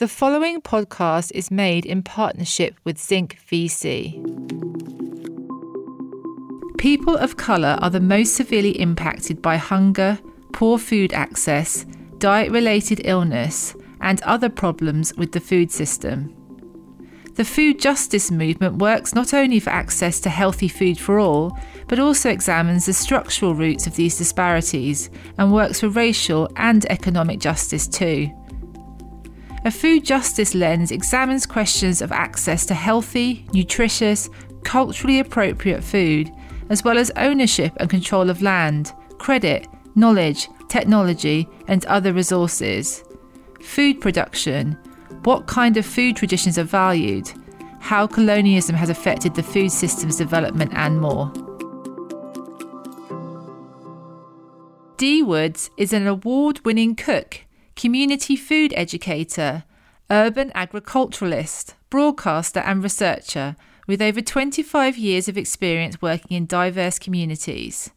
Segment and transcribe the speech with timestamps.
[0.00, 4.16] The following podcast is made in partnership with Zinc VC.
[6.78, 10.18] People of colour are the most severely impacted by hunger,
[10.54, 11.84] poor food access,
[12.16, 16.34] diet related illness, and other problems with the food system.
[17.34, 21.58] The food justice movement works not only for access to healthy food for all,
[21.88, 27.38] but also examines the structural roots of these disparities and works for racial and economic
[27.38, 28.30] justice too.
[29.62, 34.30] A food justice lens examines questions of access to healthy, nutritious,
[34.64, 36.30] culturally appropriate food,
[36.70, 43.04] as well as ownership and control of land, credit, knowledge, technology, and other resources.
[43.60, 44.78] Food production,
[45.24, 47.30] what kind of food traditions are valued,
[47.80, 51.30] how colonialism has affected the food system's development, and more.
[54.96, 57.42] Dee Woods is an award winning cook,
[57.80, 59.64] community food educator,
[60.10, 63.56] urban agriculturalist, broadcaster, and researcher
[63.88, 67.90] with over 25 years of experience working in diverse communities.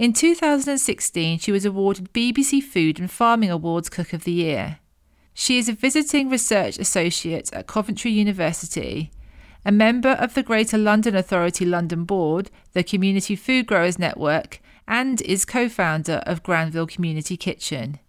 [0.00, 4.80] In 2016, she was awarded BBC Food and Farming Awards Cook of the Year.
[5.32, 9.12] She is a visiting research associate at Coventry University,
[9.64, 14.58] a member of the Greater London Authority London Board, the Community Food Growers Network,
[14.88, 18.00] and is co founder of Granville Community Kitchen.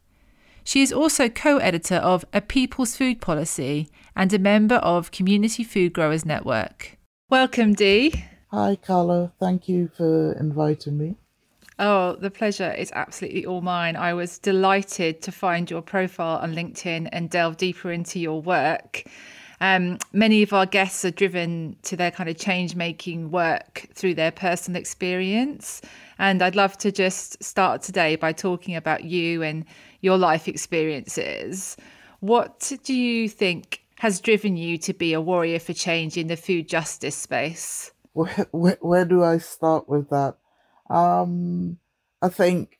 [0.67, 5.63] She is also co editor of A People's Food Policy and a member of Community
[5.63, 6.97] Food Growers Network.
[7.30, 8.25] Welcome, Dee.
[8.49, 9.31] Hi, Carla.
[9.39, 11.16] Thank you for inviting me.
[11.77, 13.95] Oh, the pleasure is absolutely all mine.
[13.95, 19.03] I was delighted to find your profile on LinkedIn and delve deeper into your work.
[19.61, 24.16] Um, many of our guests are driven to their kind of change making work through
[24.16, 25.81] their personal experience.
[26.17, 29.66] And I'd love to just start today by talking about you and
[30.06, 31.75] your life experiences.
[32.20, 36.38] What do you think has driven you to be a warrior for change in the
[36.38, 37.92] food justice space?
[38.14, 40.38] Where, where, where do I start with that?
[40.89, 41.80] Um,
[42.21, 42.77] I think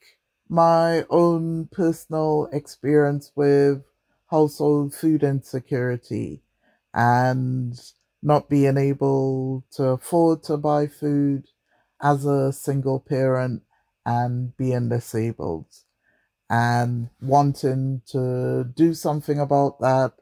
[0.48, 3.84] my own personal experience with
[4.30, 6.44] household food insecurity
[6.94, 7.74] and
[8.22, 11.48] not being able to afford to buy food
[12.02, 13.64] as a single parent
[14.06, 15.68] and being disabled
[16.50, 20.14] and wanting to do something about that,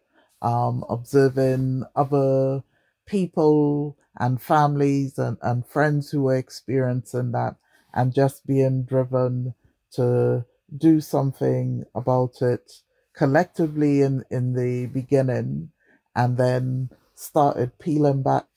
[0.41, 2.63] um, observing other
[3.05, 7.55] people and families and, and friends who are experiencing that
[7.93, 9.53] and just being driven
[9.91, 10.45] to
[10.75, 12.71] do something about it
[13.13, 15.69] collectively in, in the beginning
[16.15, 18.47] and then started peeling back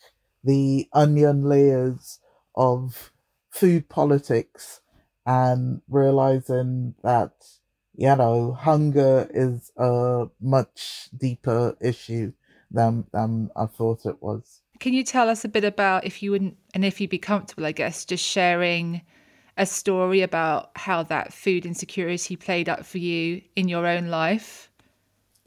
[0.44, 2.20] the onion layers
[2.54, 3.12] of
[3.50, 4.80] food politics
[5.26, 7.32] and realizing that
[7.96, 12.32] you know hunger is a much deeper issue
[12.70, 14.62] than than I thought it was.
[14.78, 17.64] Can you tell us a bit about if you wouldn't and if you'd be comfortable,
[17.64, 19.02] I guess, just sharing
[19.56, 24.70] a story about how that food insecurity played out for you in your own life?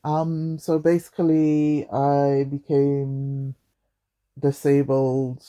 [0.03, 3.53] Um, so basically, I became
[4.39, 5.43] disabled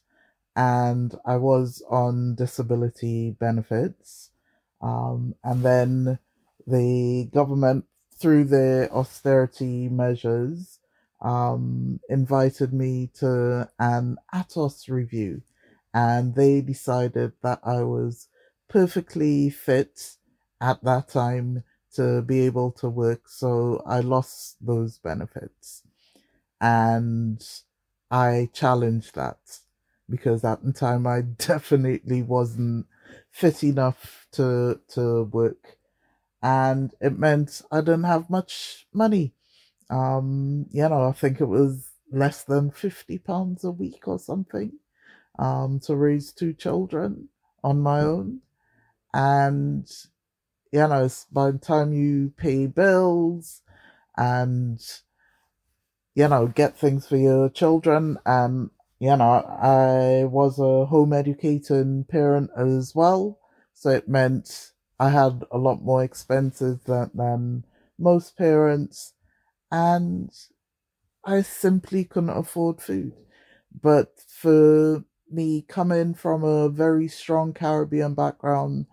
[0.56, 4.30] and I was on disability benefits.
[4.82, 6.18] Um, and then
[6.66, 7.84] the government
[8.20, 10.78] through the austerity measures,
[11.22, 15.42] um, invited me to an ATOS review,
[15.94, 18.28] and they decided that I was
[18.68, 20.16] perfectly fit
[20.60, 21.64] at that time
[21.94, 23.28] to be able to work.
[23.28, 25.82] So I lost those benefits,
[26.60, 27.42] and
[28.10, 29.38] I challenged that
[30.08, 32.86] because at the time I definitely wasn't
[33.30, 35.76] fit enough to to work.
[36.42, 39.34] And it meant I didn't have much money.
[39.90, 44.72] Um, you know, I think it was less than fifty pounds a week or something,
[45.38, 47.28] um, to raise two children
[47.64, 48.40] on my own,
[49.14, 49.90] and
[50.72, 53.62] you know, by the time you pay bills
[54.16, 54.80] and
[56.14, 58.18] you know get things for your children.
[58.26, 63.38] And you know i was a home educating parent as well.
[63.74, 67.64] So it meant I had a lot more expenses than, than
[67.98, 69.14] most parents,
[69.72, 70.30] and
[71.24, 73.12] I simply couldn't afford food.
[73.82, 78.86] But for me coming from a very strong Caribbean background,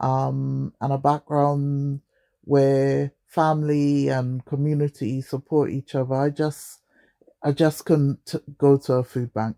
[0.00, 2.00] um, and a background
[2.42, 6.80] where family and community support each other, I just
[7.42, 9.56] I just couldn't go to a food bank.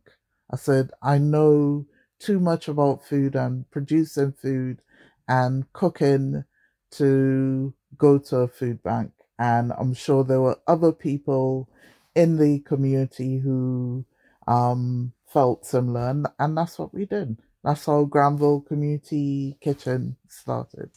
[0.53, 1.87] I said, I know
[2.21, 4.83] too much about food and producing food
[5.29, 6.45] and cooking
[6.93, 9.13] to go to a food bank.
[9.41, 11.69] And I'm sure there were other people
[12.15, 14.07] in the community who
[14.49, 16.11] um, felt similar.
[16.11, 17.39] And, and that's what we did.
[17.65, 20.91] That's how Granville Community Kitchen started.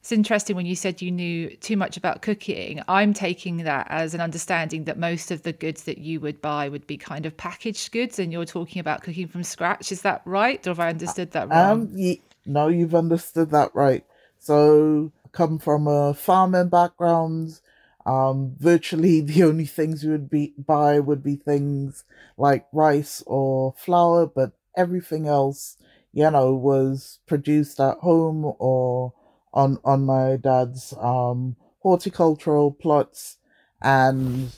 [0.00, 2.82] It's interesting when you said you knew too much about cooking.
[2.88, 6.70] I'm taking that as an understanding that most of the goods that you would buy
[6.70, 9.92] would be kind of packaged goods, and you're talking about cooking from scratch.
[9.92, 11.82] Is that right, or have I understood that wrong?
[11.82, 14.02] Um, ye- no, you've understood that right.
[14.38, 17.60] So, come from a farming background.
[18.06, 22.04] Um, virtually the only things you would be buy would be things
[22.38, 25.76] like rice or flour, but everything else,
[26.14, 29.12] you know, was produced at home or
[29.52, 33.38] on on my dad's um, horticultural plots,
[33.82, 34.52] and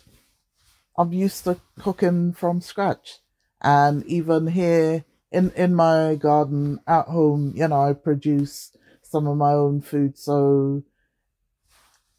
[0.96, 3.18] I'm used to cooking from scratch.
[3.62, 9.36] And even here in in my garden at home, you know, I produce some of
[9.36, 10.82] my own food, so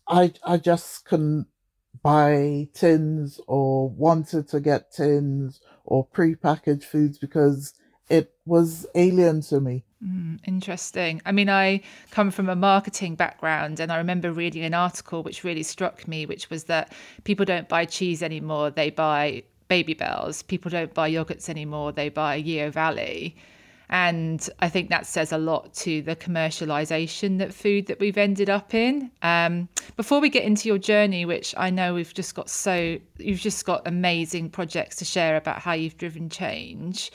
[0.08, 1.48] I I just couldn't
[2.02, 7.74] buy tins or wanted to get tins or prepackaged foods because
[8.10, 9.84] it was alien to me.
[10.06, 11.22] Mm, interesting.
[11.26, 15.44] I mean, I come from a marketing background, and I remember reading an article which
[15.44, 16.92] really struck me, which was that
[17.24, 20.46] people don't buy cheese anymore, they buy Babybels.
[20.46, 23.36] People don't buy yogurts anymore, they buy Yeo Valley.
[23.90, 28.50] And I think that says a lot to the commercialization that food that we've ended
[28.50, 29.12] up in.
[29.22, 33.40] Um, before we get into your journey, which I know we've just got so, you've
[33.40, 37.12] just got amazing projects to share about how you've driven change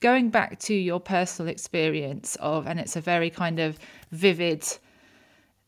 [0.00, 3.78] going back to your personal experience of, and it's a very kind of
[4.10, 4.64] vivid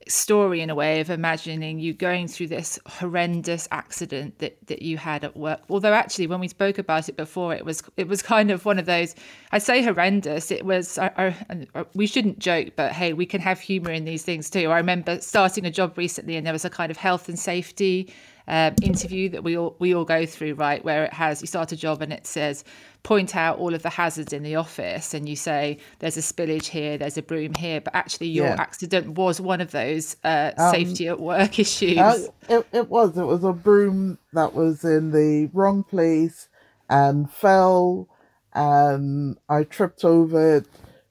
[0.08, 4.96] story in a way of imagining you going through this horrendous accident that that you
[4.96, 8.22] had at work although actually when we spoke about it before it was it was
[8.34, 9.14] kind of one of those
[9.52, 11.36] i'd say horrendous it was I,
[11.74, 14.76] I, we shouldn't joke but hey we can have humor in these things too i
[14.76, 18.12] remember starting a job recently and there was a kind of health and safety
[18.48, 20.84] um, interview that we all we all go through, right?
[20.84, 22.64] Where it has you start a job and it says
[23.02, 26.66] point out all of the hazards in the office, and you say there's a spillage
[26.66, 28.56] here, there's a broom here, but actually your yeah.
[28.58, 31.98] accident was one of those uh, um, safety at work issues.
[31.98, 33.16] Uh, it, it was.
[33.16, 36.48] It was a broom that was in the wrong place
[36.88, 38.08] and fell,
[38.54, 40.66] and I tripped over it,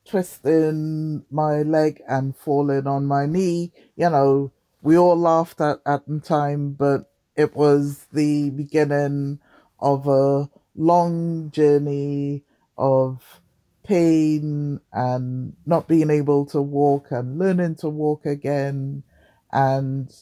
[0.05, 3.73] twisting my leg and falling on my knee.
[3.95, 4.51] You know,
[4.81, 9.39] we all laughed at at the time, but it was the beginning
[9.79, 12.43] of a long journey
[12.77, 13.41] of
[13.83, 19.03] pain and not being able to walk and learning to walk again.
[19.51, 20.13] And,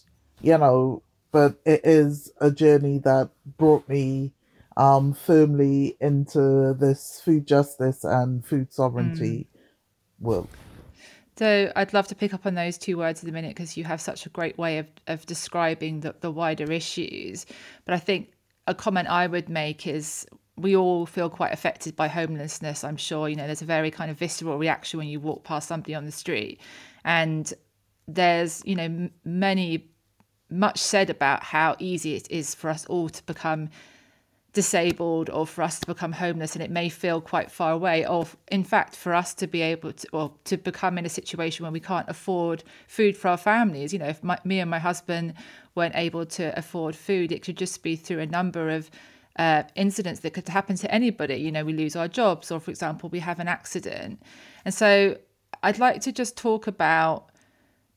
[0.41, 4.33] you know, but it is a journey that brought me
[4.75, 9.59] um, firmly into this food justice and food sovereignty mm.
[10.19, 10.47] world.
[11.37, 13.85] So I'd love to pick up on those two words in a minute because you
[13.85, 17.45] have such a great way of, of describing the, the wider issues.
[17.85, 18.31] But I think
[18.69, 22.83] a comment I would make is we all feel quite affected by homelessness.
[22.83, 25.67] I'm sure, you know, there's a very kind of visceral reaction when you walk past
[25.67, 26.61] somebody on the street.
[27.03, 27.51] And
[28.07, 29.89] there's, you know, many,
[30.51, 33.69] much said about how easy it is for us all to become
[34.53, 38.25] disabled or for us to become homeless and it may feel quite far away or
[38.51, 41.71] in fact for us to be able to or to become in a situation where
[41.71, 43.93] we can't afford food for our families.
[43.93, 45.35] You know if my, me and my husband
[45.75, 48.89] weren't able to afford food it could just be through a number of
[49.37, 51.35] uh, incidents that could happen to anybody.
[51.35, 54.21] You know we lose our jobs or for example we have an accident.
[54.65, 55.17] And so
[55.63, 57.29] i'd like to just talk about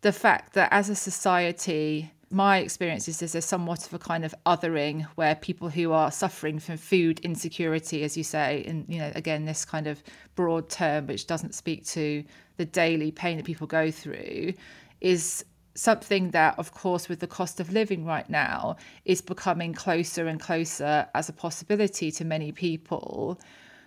[0.00, 4.34] the fact that as a society my experience is there's somewhat of a kind of
[4.46, 9.12] othering where people who are suffering from food insecurity, as you say, and you know,
[9.14, 10.02] again, this kind of
[10.34, 12.24] broad term which doesn't speak to
[12.56, 14.54] the daily pain that people go through,
[15.02, 20.26] is something that, of course, with the cost of living right now, is becoming closer
[20.26, 23.38] and closer as a possibility to many people.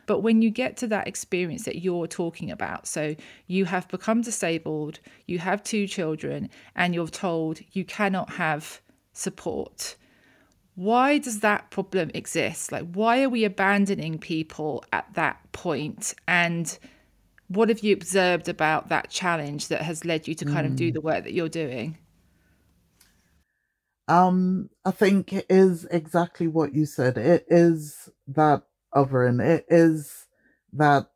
[0.05, 3.15] But when you get to that experience that you're talking about, so
[3.47, 8.81] you have become disabled, you have two children, and you're told you cannot have
[9.13, 9.95] support.
[10.75, 12.71] Why does that problem exist?
[12.71, 16.13] Like, why are we abandoning people at that point?
[16.27, 16.77] And
[17.47, 20.71] what have you observed about that challenge that has led you to kind mm.
[20.71, 20.93] of do hmm.
[20.93, 21.97] the work that you're doing?
[24.07, 27.17] Um, I think it is exactly what you said.
[27.17, 28.63] It is that
[28.95, 29.43] othering.
[29.43, 30.25] It is
[30.73, 31.07] that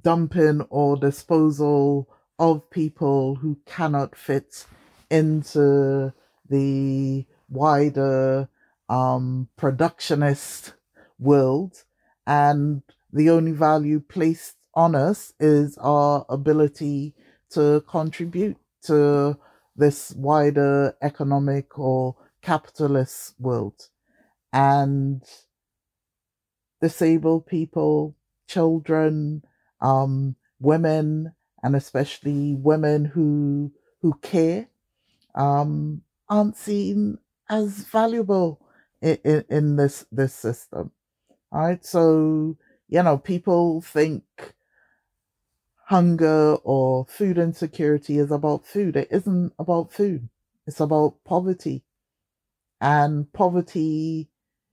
[0.00, 4.66] dumping or disposal of people who cannot fit
[5.10, 6.12] into
[6.48, 8.48] the wider
[8.88, 10.72] um, productionist
[11.18, 11.84] world.
[12.26, 17.14] And the only value placed on us is our ability
[17.50, 19.38] to contribute to
[19.76, 23.88] this wider economic or capitalist world.
[24.52, 25.22] And
[26.82, 28.16] disabled people,
[28.48, 29.44] children,
[29.82, 31.34] um, women,
[31.64, 33.72] and especially women who
[34.02, 34.68] who care,
[35.36, 37.18] um, aren't seen
[37.50, 38.60] as valuable
[39.02, 40.92] in, in, in this this system.
[41.52, 42.58] All right, so
[42.88, 44.24] you know, people think
[45.86, 48.96] hunger or food insecurity is about food.
[48.96, 50.28] It isn't about food.
[50.66, 51.84] It's about poverty.
[52.80, 54.30] And poverty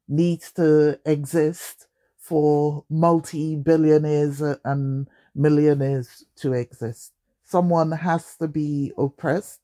[0.07, 1.87] needs to exist
[2.29, 7.11] for multi billionaires and millionaires to exist.
[7.43, 9.61] Someone has to be oppressed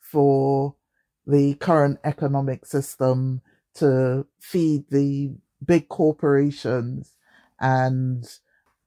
[0.00, 0.74] for
[1.28, 3.40] the current economic system
[3.74, 5.30] to feed the
[5.64, 7.14] big corporations
[7.60, 8.28] and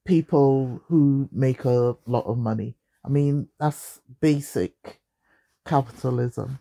[0.04, 2.76] people who make a lot of money.
[3.06, 5.00] I mean, that's basic
[5.66, 6.60] capitalism.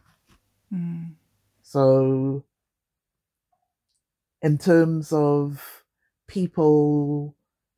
[0.73, 1.15] Mm.
[1.62, 2.45] So,
[4.41, 5.80] in terms of
[6.31, 7.35] people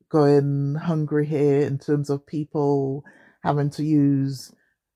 [0.09, 3.03] going hungry here, in terms of people
[3.43, 4.53] having to use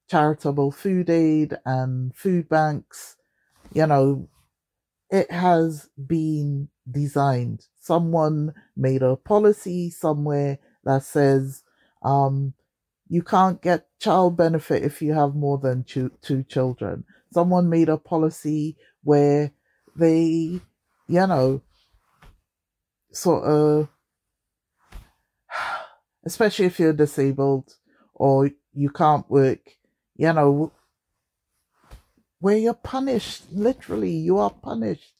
[0.09, 3.17] charitable food aid and food banks,
[3.73, 4.29] you know,
[5.09, 7.65] it has been designed.
[7.81, 11.63] Someone made a policy somewhere that says
[12.03, 12.53] um,
[13.09, 17.05] you can't get child benefit if you have more than two, two children.
[17.33, 19.51] Someone made a policy where
[19.95, 20.61] they,
[21.07, 21.61] you know,
[23.11, 23.89] sort of,
[26.25, 27.75] especially if you're disabled
[28.13, 29.59] or you can't work,
[30.15, 30.71] you know,
[32.39, 33.43] where you're punished.
[33.51, 35.13] Literally, you are punished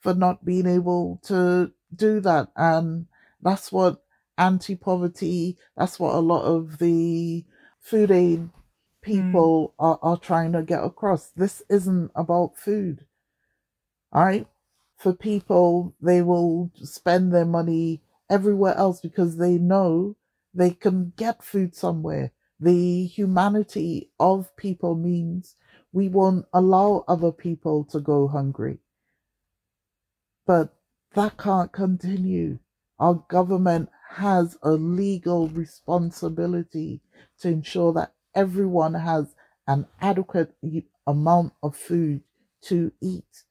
[0.00, 2.48] for not being able to do that.
[2.56, 3.06] And
[3.42, 4.02] that's what
[4.36, 7.44] anti poverty, that's what a lot of the
[7.80, 8.48] food aid
[9.02, 9.84] people mm.
[9.84, 11.30] are, are trying to get across.
[11.30, 13.04] This isn't about food.
[14.12, 14.46] All right.
[14.98, 20.16] For people, they will spend their money everywhere else because they know
[20.52, 22.32] they can get food somewhere.
[22.58, 25.54] The humanity of people means
[25.92, 28.78] we won't allow other people to go hungry.
[30.44, 30.74] But
[31.14, 32.58] that can't continue.
[32.98, 37.02] Our government has a legal responsibility
[37.40, 39.36] to ensure that everyone has
[39.68, 40.56] an adequate
[41.06, 42.22] amount of food
[42.62, 43.44] to eat.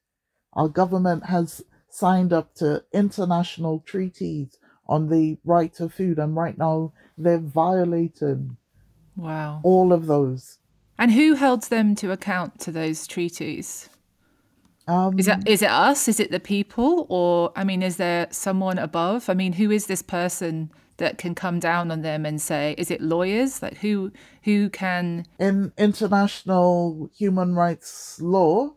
[0.54, 6.56] Our government has signed up to international treaties on the right to food, and right
[6.56, 8.56] now they're violating
[9.16, 10.58] wow all of those.
[10.98, 13.88] And who holds them to account to those treaties?
[14.88, 16.08] Um, is it is it us?
[16.08, 17.06] Is it the people?
[17.10, 19.28] Or I mean, is there someone above?
[19.28, 22.90] I mean, who is this person that can come down on them and say, is
[22.90, 23.62] it lawyers?
[23.62, 24.10] Like who
[24.44, 28.70] who can in international human rights law,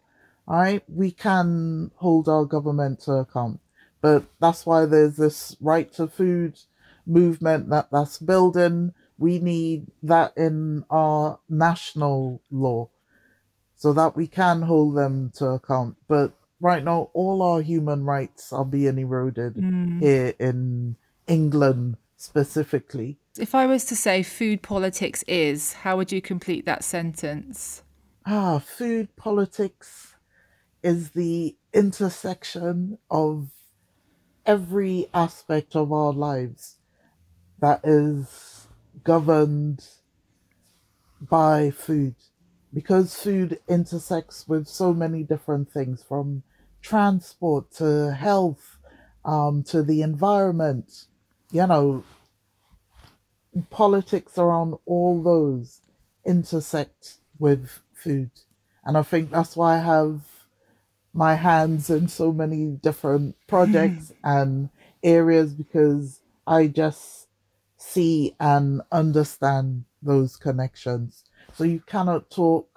[0.51, 0.83] right?
[0.87, 3.61] We can hold our government to account,
[4.01, 6.59] but that's why there's this right to food
[7.05, 8.93] movement that that's building.
[9.17, 12.89] We need that in our national law
[13.77, 15.95] so that we can hold them to account.
[16.07, 20.01] But right now, all our human rights are being eroded mm.
[20.01, 23.17] here in England specifically.
[23.39, 27.83] If I was to say food politics is, how would you complete that sentence?
[28.25, 30.10] Ah, food politics
[30.83, 33.49] is the intersection of
[34.45, 36.77] every aspect of our lives
[37.59, 38.67] that is
[39.03, 39.85] governed
[41.21, 42.15] by food
[42.73, 46.43] because food intersects with so many different things from
[46.81, 48.77] transport to health
[49.25, 51.05] um, to the environment,
[51.51, 52.03] you know,
[53.69, 55.81] politics around all those
[56.25, 58.31] intersect with food.
[58.83, 60.21] And I think that's why I have
[61.13, 64.69] my hands in so many different projects and
[65.03, 67.27] areas because I just
[67.77, 71.23] see and understand those connections.
[71.53, 72.67] So you cannot talk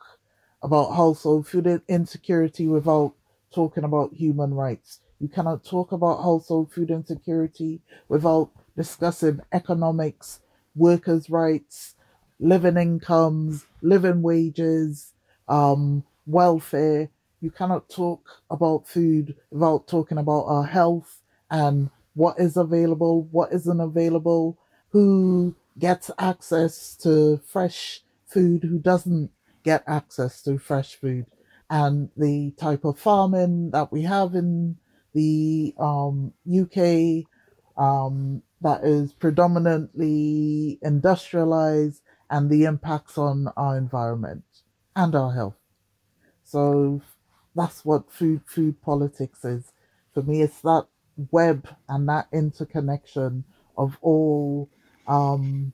[0.63, 3.15] about household food insecurity without
[3.55, 5.01] talking about human rights.
[5.21, 10.41] You cannot talk about household food insecurity without discussing economics,
[10.75, 11.95] workers' rights,
[12.41, 15.13] living incomes, living wages,
[15.49, 17.11] um, welfare.
[17.45, 21.21] You cannot talk about food without talking about our health
[21.51, 24.59] and what is available, what isn't available,
[24.93, 29.31] who gets access to fresh food, who doesn't
[29.63, 31.27] get access to fresh food.
[31.69, 34.79] And the type of farming that we have in
[35.13, 37.27] the um, UK,
[37.77, 44.45] um, that is predominantly industrialized and the impacts on our environment
[44.97, 45.59] and our health.
[46.43, 47.03] So
[47.55, 49.73] that's what food food politics is.
[50.13, 50.87] For me, it's that
[51.31, 53.45] web and that interconnection
[53.77, 54.69] of all
[55.07, 55.73] um,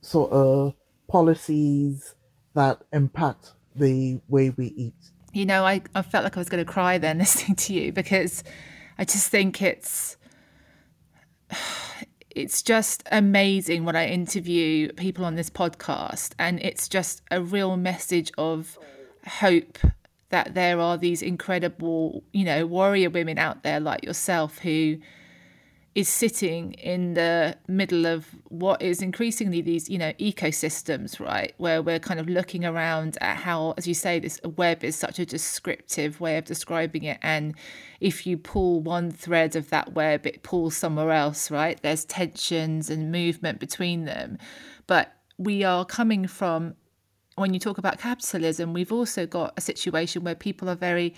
[0.00, 0.74] sort of
[1.08, 2.14] policies
[2.54, 4.94] that impact the way we eat.
[5.32, 7.92] You know, I, I felt like I was going to cry then listening to you
[7.92, 8.42] because
[8.98, 10.16] I just think it's
[12.30, 17.76] it's just amazing when I interview people on this podcast, and it's just a real
[17.76, 18.78] message of
[19.26, 19.78] hope
[20.30, 24.96] that there are these incredible, you know, warrior women out there like yourself who
[25.92, 31.52] is sitting in the middle of what is increasingly these, you know, ecosystems, right?
[31.58, 35.18] Where we're kind of looking around at how, as you say, this web is such
[35.18, 37.18] a descriptive way of describing it.
[37.22, 37.56] And
[37.98, 41.80] if you pull one thread of that web, it pulls somewhere else, right?
[41.82, 44.38] There's tensions and movement between them.
[44.86, 46.76] But we are coming from,
[47.40, 51.14] when you talk about capitalism, we've also got a situation where people are very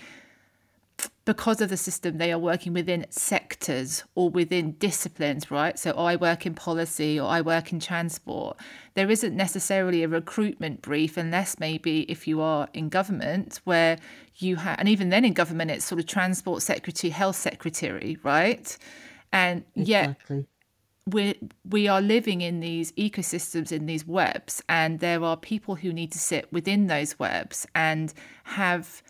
[1.25, 5.79] because of the system, they are working within sectors or within disciplines, right?
[5.79, 8.57] So I work in policy or I work in transport.
[8.93, 13.97] There isn't necessarily a recruitment brief, unless maybe if you are in government, where
[14.35, 18.77] you have, and even then in government, it's sort of transport secretary, health secretary, right?
[19.31, 20.45] And exactly.
[21.05, 21.37] We
[21.69, 26.11] we are living in these ecosystems in these webs and there are people who need
[26.11, 29.03] to sit within those webs and have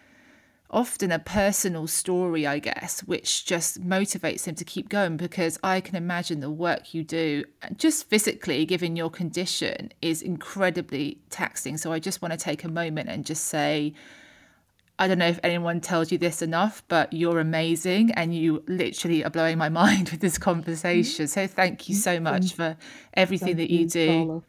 [0.73, 5.79] often a personal story, I guess, which just motivates them to keep going because I
[5.79, 7.45] can imagine the work you do,
[7.77, 11.77] just physically, given your condition, is incredibly taxing.
[11.77, 13.93] So I just want to take a moment and just say,
[14.99, 19.23] I don't know if anyone tells you this enough, but you're amazing and you literally
[19.23, 21.27] are blowing my mind with this conversation.
[21.27, 22.77] So thank you so much for
[23.13, 24.43] everything thank that you, do.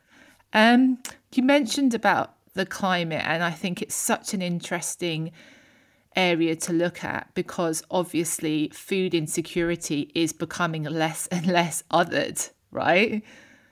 [0.53, 0.99] Um,
[1.33, 5.33] you mentioned about the climate, and I think it's such an interesting
[6.17, 13.23] area to look at because obviously food insecurity is becoming less and less othered, right?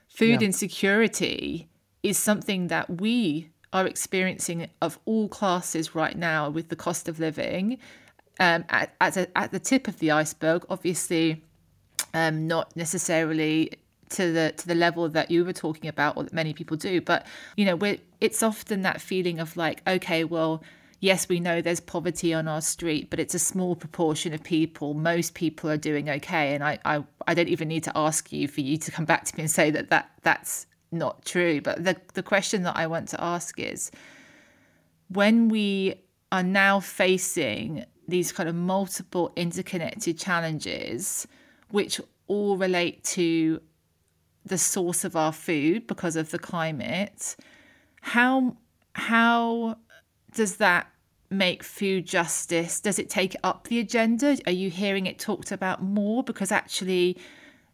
[0.09, 0.47] Food yeah.
[0.47, 1.69] insecurity
[2.03, 7.19] is something that we are experiencing of all classes right now with the cost of
[7.19, 7.79] living.
[8.39, 11.43] Um, at, at, a, at the tip of the iceberg, obviously,
[12.13, 13.71] um, not necessarily
[14.09, 17.01] to the to the level that you were talking about or that many people do
[17.01, 17.25] but
[17.57, 20.61] you know we're, it's often that feeling of like okay well
[21.03, 24.93] yes, we know there's poverty on our street, but it's a small proportion of people.
[24.93, 26.55] Most people are doing okay.
[26.55, 29.25] And I, I, I don't even need to ask you for you to come back
[29.25, 31.61] to me and say that, that that's not true.
[31.61, 33.91] But the, the question that I want to ask is
[35.09, 35.95] when we
[36.31, 41.27] are now facing these kind of multiple interconnected challenges,
[41.69, 43.61] which all relate to
[44.45, 47.35] the source of our food because of the climate,
[48.01, 48.57] how
[48.93, 49.77] how
[50.33, 50.87] does that
[51.29, 52.79] make food justice?
[52.79, 54.37] Does it take up the agenda?
[54.45, 56.23] Are you hearing it talked about more?
[56.23, 57.17] Because actually,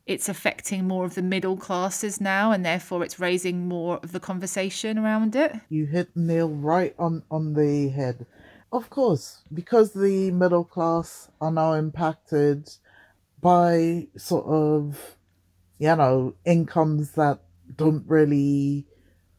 [0.10, 4.20] it's affecting more of the middle classes now, and therefore it's raising more of the
[4.20, 5.54] conversation around it.
[5.70, 8.26] You hit nail right on, on the head.
[8.72, 12.70] Of course, because the middle class are now impacted
[13.42, 15.16] by sort of,
[15.78, 17.40] you know, incomes that
[17.76, 18.86] don't really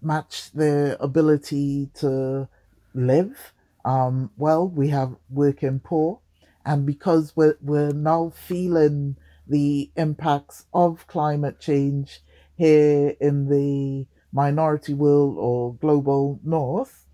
[0.01, 2.49] match their ability to
[2.95, 3.53] live
[3.85, 6.21] um, well, we have working poor,
[6.65, 9.17] and because we're, we're now feeling
[9.51, 12.23] the impacts of climate change
[12.57, 17.07] here in the minority world or global north,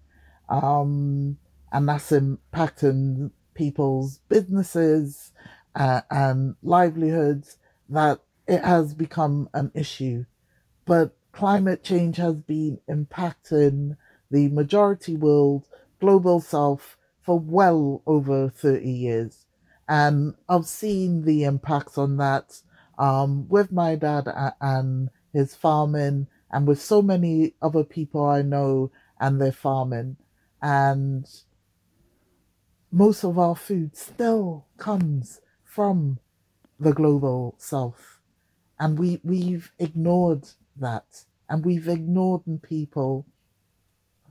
[0.48, 1.38] um,
[1.72, 5.32] and that's impacting people's businesses
[5.74, 10.24] uh, and livelihoods, that it has become an issue.
[10.84, 13.96] But climate change has been impacting
[14.30, 15.66] the majority world
[16.00, 19.45] Global South for well over 30 years.
[19.88, 22.60] And I've seen the impacts on that
[22.98, 24.26] um, with my dad
[24.60, 30.16] and his farming, and with so many other people I know and their farming.
[30.62, 31.26] And
[32.90, 36.18] most of our food still comes from
[36.80, 38.20] the global south.
[38.78, 41.24] And we, we've ignored that.
[41.48, 43.26] And we've ignored people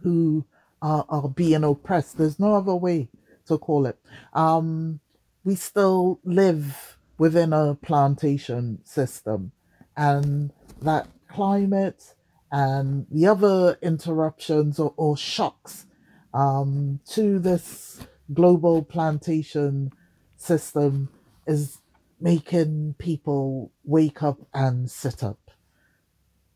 [0.02, 0.46] who
[0.82, 2.18] are, are being oppressed.
[2.18, 3.10] There's no other way
[3.48, 4.00] to call it.
[4.34, 5.00] Um,
[5.46, 9.52] we still live within a plantation system,
[9.96, 12.16] and that climate
[12.52, 15.86] and the other interruptions or, or shocks
[16.34, 19.92] um, to this global plantation
[20.36, 21.10] system
[21.48, 21.78] is
[22.20, 25.52] making people wake up and sit up.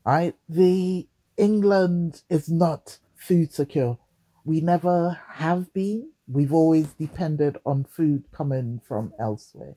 [0.05, 0.35] Right?
[0.47, 3.99] The England is not food secure.
[4.43, 6.11] We never have been.
[6.31, 9.75] We've always depended on food coming from elsewhere.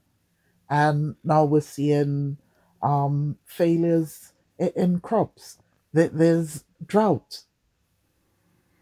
[0.69, 2.37] And now we're seeing
[2.83, 5.59] um, failures in, crops.
[5.93, 7.45] There's drought.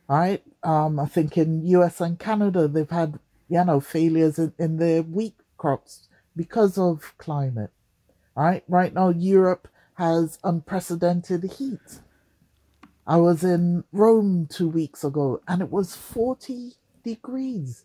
[0.09, 0.43] Right?
[0.65, 5.03] Um, I think in US and Canada they've had, you know, failures in, in their
[5.03, 7.71] wheat crops because of climate.
[8.37, 8.65] Right?
[8.69, 12.01] Right now Europe has unprecedented heat.
[13.07, 17.85] I was in Rome two weeks ago and it was 40 degrees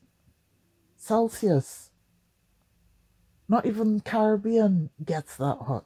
[0.97, 1.91] Celsius.
[3.47, 5.85] Not even Caribbean gets that hot.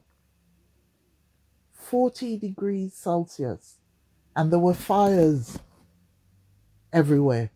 [1.74, 3.80] 40 degrees Celsius.
[4.36, 5.60] And there were fires
[6.94, 7.52] everywhere.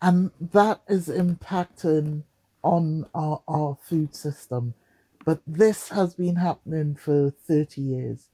[0.00, 2.22] And that is impacting
[2.62, 4.74] on our, our food system.
[5.24, 8.28] But this has been happening for 30 years.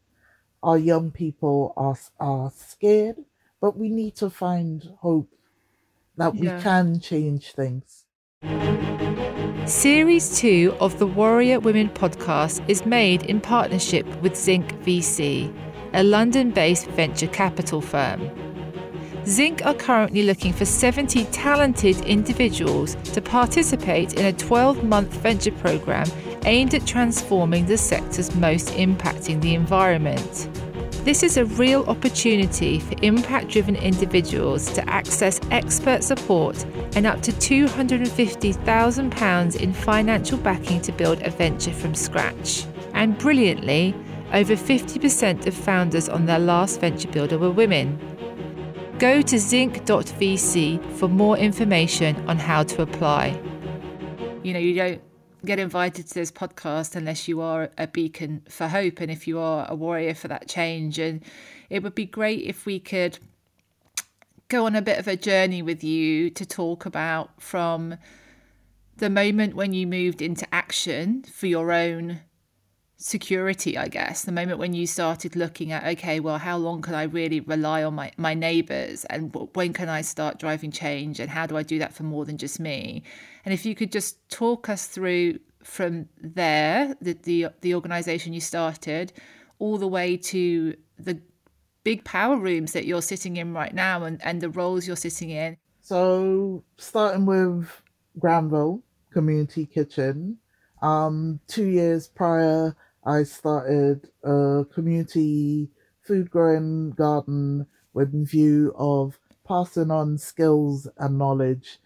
[0.63, 3.17] Our young people are, are scared,
[3.61, 5.29] but we need to find hope
[6.19, 6.57] that yeah.
[6.57, 8.05] we can change things.
[9.67, 15.55] Series 2 of the Warrior Women podcast is made in partnership with Zinc VC,
[15.95, 18.31] a London based venture capital firm.
[19.27, 25.53] Zinc are currently looking for 70 talented individuals to participate in a 12 month venture
[25.53, 26.07] program
[26.47, 30.49] aimed at transforming the sectors most impacting the environment.
[31.09, 36.63] This is a real opportunity for impact driven individuals to access expert support
[36.97, 42.67] and up to £250,000 in financial backing to build a venture from scratch.
[42.93, 43.95] And brilliantly,
[44.35, 47.99] over 50% of founders on their last venture builder were women.
[48.99, 53.41] Go to zinc.vc for more information on how to apply.
[54.43, 55.01] You know, you don't
[55.45, 59.39] get invited to this podcast unless you are a beacon for hope and if you
[59.39, 60.99] are a warrior for that change.
[60.99, 61.23] And
[61.71, 63.19] it would be great if we could
[64.49, 67.97] go on a bit of a journey with you to talk about from
[68.97, 72.21] the moment when you moved into action for your own
[72.99, 76.95] security, I guess, the moment when you started looking at, okay, well, how long can
[76.95, 81.31] I really rely on my, my neighbours and when can I start driving change and
[81.31, 83.05] how do I do that for more than just me?
[83.45, 88.41] And if you could just talk us through from there, the, the, the organisation you
[88.41, 89.13] started,
[89.61, 91.21] all the way to the
[91.85, 95.31] big power rooms that you're sitting in right now and, and the roles you're sitting
[95.31, 95.57] in.
[95.83, 97.71] So, starting with
[98.19, 98.83] Granville
[99.13, 100.39] Community Kitchen,
[100.83, 102.77] um, two years prior,
[103.09, 105.71] I started a community
[106.03, 111.79] food growing garden with view of passing on skills and knowledge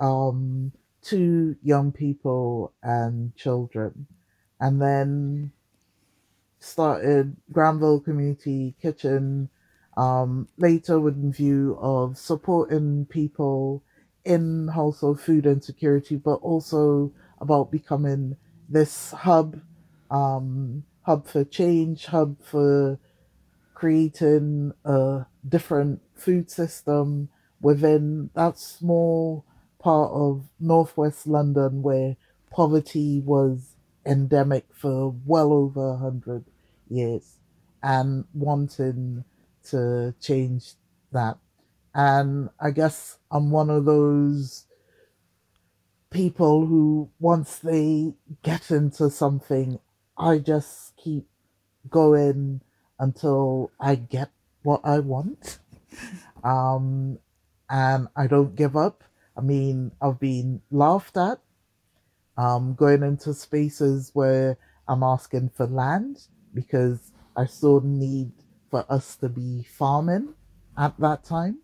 [0.00, 4.08] um, to young people and children.
[4.58, 5.52] And then
[6.58, 9.50] started Granville Community Kitchen
[9.96, 13.84] um, later with view of supporting people
[14.24, 18.36] in household food insecurity, but also about becoming
[18.68, 19.60] this hub
[20.14, 22.98] um, hub for change, hub for
[23.74, 27.28] creating a different food system
[27.60, 29.44] within that small
[29.80, 32.16] part of northwest London where
[32.50, 33.74] poverty was
[34.06, 36.44] endemic for well over a hundred
[36.88, 37.38] years
[37.82, 39.24] and wanting
[39.64, 40.74] to change
[41.10, 41.38] that.
[41.94, 44.66] And I guess I'm one of those
[46.10, 49.80] people who once they get into something
[50.16, 51.26] I just keep
[51.90, 52.60] going
[52.98, 54.30] until I get
[54.62, 55.58] what I want.
[56.44, 57.18] Um,
[57.70, 59.02] and I don't give up.
[59.34, 61.38] I mean, I've been laughed at
[62.36, 68.32] um, going into spaces where I'm asking for land because I saw need
[68.70, 70.34] for us to be farming
[70.76, 71.60] at that time.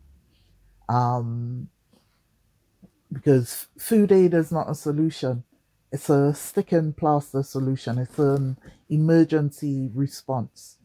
[0.88, 1.68] Um,
[3.12, 5.44] because food aid is not a solution
[5.92, 7.98] it's a stick and plaster solution.
[7.98, 10.78] It's an emergency response.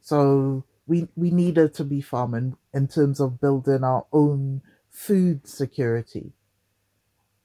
[0.00, 6.32] So we we needed to be farming in terms of building our own food security.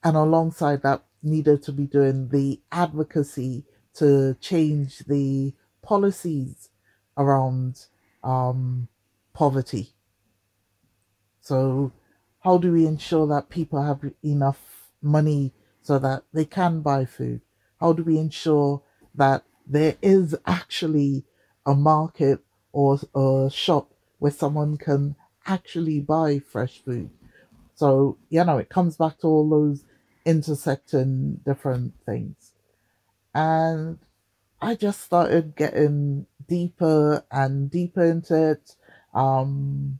[0.04, 3.64] And alongside that, needed to be doing the advocacy
[3.96, 6.70] to change the policies
[7.18, 7.86] around
[8.24, 8.88] um,
[9.34, 9.94] poverty.
[11.40, 11.94] So,
[12.42, 17.42] how do we ensure that people have enough money so that they can buy food?
[17.80, 18.82] How do we ensure
[19.14, 21.26] that there is actually
[21.66, 22.40] a market
[22.72, 25.16] or a shop where someone can
[25.46, 27.10] actually buy fresh food?
[27.76, 29.84] So, you know, it comes back to all those
[30.26, 32.54] intersecting different things.
[33.36, 34.00] And
[34.62, 38.76] I just started getting deeper and deeper into it.
[39.14, 40.00] Um,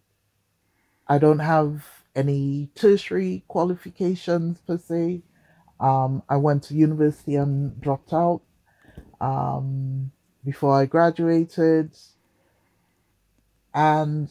[1.08, 5.24] I don't have any tertiary qualifications per se.
[5.80, 8.42] Um, I went to university and dropped out
[9.20, 10.12] um,
[10.46, 11.98] before I graduated,
[13.74, 14.30] and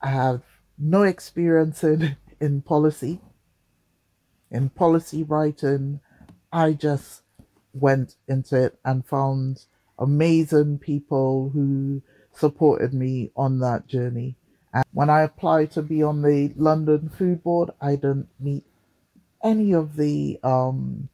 [0.00, 0.42] I have
[0.78, 3.20] no experience in, in policy.
[4.50, 6.00] In policy writing,
[6.52, 7.22] I just
[7.72, 9.64] went into it and found
[9.98, 12.02] amazing people who
[12.32, 14.36] supported me on that journey.
[14.74, 18.64] And when I applied to be on the London Food Board, I didn't meet
[19.42, 21.08] any of the um,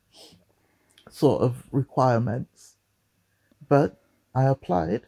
[1.11, 2.77] sort of requirements.
[3.69, 4.01] But
[4.35, 5.03] I applied,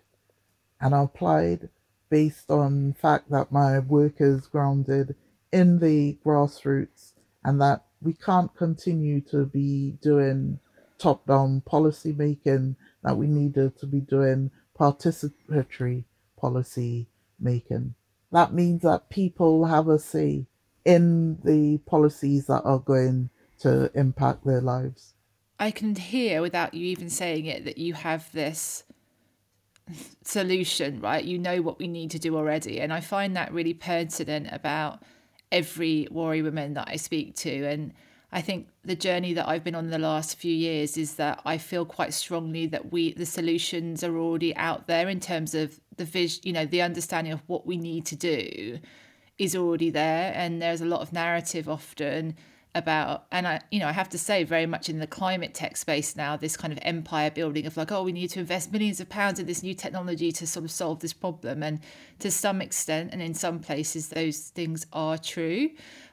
[0.81, 1.69] and I applied
[2.11, 5.15] based on fact that my work is grounded
[5.53, 7.13] in the grassroots
[7.45, 10.59] and that we can't continue to be doing
[10.99, 16.05] top down policy making that we needed to be doing participatory
[16.39, 17.07] policy
[17.39, 17.95] making.
[18.33, 20.47] That means that people have a say
[20.85, 25.15] in the policies that are going to impact their lives.
[25.59, 28.85] I can hear without you even saying it that you have this
[30.25, 31.23] solution, right?
[31.23, 32.81] You know what we need to do already.
[32.81, 35.03] And I find that really pertinent about
[35.53, 37.67] every warrior woman that I speak to.
[37.67, 37.93] And
[38.33, 41.59] I think the journey that I've been on the last few years is that I
[41.59, 46.05] feel quite strongly that we the solutions are already out there in terms of the
[46.05, 48.79] vision, you know, the understanding of what we need to do
[49.41, 52.37] is already there and there's a lot of narrative often
[52.73, 55.77] about and I you know I have to say very much in the climate tech
[55.77, 59.01] space now this kind of empire building of like oh we need to invest millions
[59.01, 61.81] of pounds in this new technology to sort of solve this problem and
[62.21, 65.71] to some extent and in some places those things are true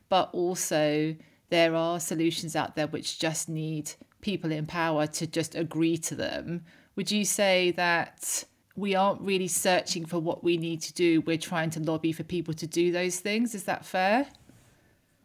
[0.09, 1.15] but also
[1.49, 6.15] there are solutions out there which just need people in power to just agree to
[6.15, 6.63] them.
[6.95, 8.43] Would you say that
[8.77, 11.21] we aren't really searching for what we need to do?
[11.21, 13.55] We're trying to lobby for people to do those things.
[13.55, 14.27] Is that fair?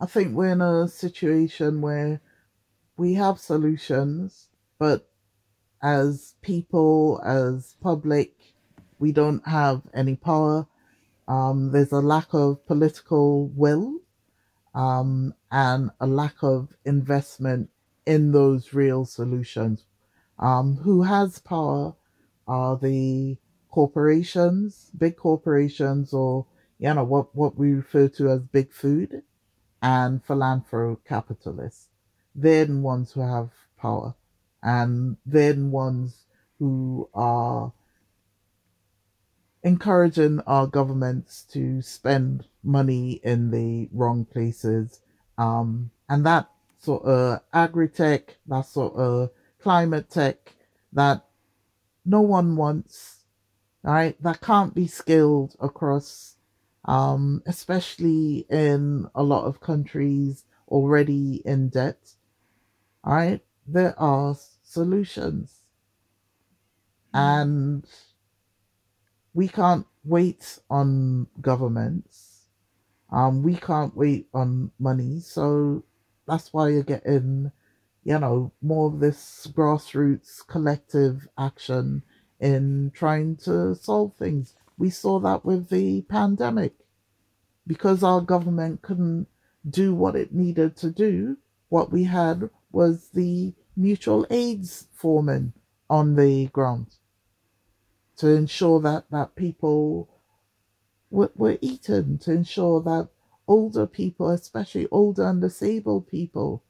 [0.01, 2.21] I think we're in a situation where
[2.97, 5.09] we have solutions, but
[5.83, 8.35] as people, as public,
[8.99, 10.67] we don't have any power.
[11.29, 13.99] Um, there's a lack of political will
[14.75, 17.69] um, and a lack of investment
[18.07, 19.85] in those real solutions.
[20.39, 21.95] Um, who has power
[22.49, 23.37] are the
[23.73, 26.47] corporations, big corporations, or
[26.79, 29.23] you know what what we refer to as big food,
[29.83, 31.89] and philanthro capitalists.
[32.35, 34.15] They're the ones who have power,
[34.63, 36.25] and they're the ones
[36.61, 37.73] who are
[39.65, 45.01] encouraging our governments to spend money in the wrong places.
[45.39, 49.31] Um, and that sort of agri-tech, that sort of
[49.61, 50.55] climate tech
[50.93, 51.25] that
[52.05, 53.22] no one wants,
[53.83, 54.21] right?
[54.23, 56.37] That can't be scaled across,
[56.85, 62.15] um, especially in a lot of countries already in debt,
[63.05, 63.41] right?
[63.67, 65.59] There are solutions.
[67.15, 67.87] And
[69.35, 72.47] we can't wait on governments.
[73.11, 75.21] Um, we can't wait on money.
[75.21, 75.85] So
[76.27, 77.53] that's why you're getting,
[78.05, 82.03] you know, more of this grassroots collective action
[82.43, 84.55] in trying to solve things.
[84.77, 86.75] We saw that with the pandemic.
[87.67, 89.29] Because our government couldn't
[89.69, 95.53] do what it needed to do, what we had was the mutual aids forming
[95.89, 96.87] on the ground
[98.17, 100.09] to ensure that, that people
[101.11, 103.09] were, were eaten, to ensure that
[103.47, 106.63] older people, especially older and disabled people,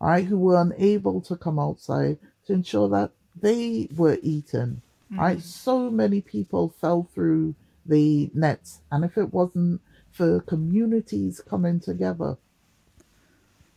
[0.00, 4.82] right, who were unable to come outside, to ensure that they were eaten.
[5.10, 5.20] Mm-hmm.
[5.20, 7.54] Right, so many people fell through
[7.86, 12.36] the nets, and if it wasn't for communities coming together,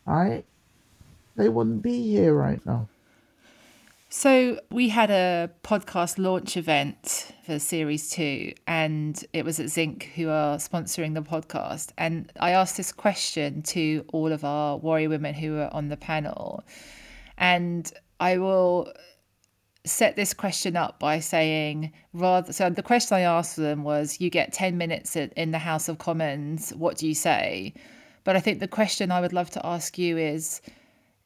[0.06, 0.44] right,
[1.38, 2.90] they wouldn't be here right now.
[4.10, 10.12] So we had a podcast launch event for series two, and it was at Zinc
[10.16, 11.94] who are sponsoring the podcast.
[11.98, 15.96] And I asked this question to all of our warrior women who were on the
[15.96, 16.66] panel,
[17.38, 17.90] and
[18.20, 18.92] I will
[19.84, 24.30] set this question up by saying rather so the question i asked them was you
[24.30, 27.74] get 10 minutes in the house of commons what do you say
[28.24, 30.62] but i think the question i would love to ask you is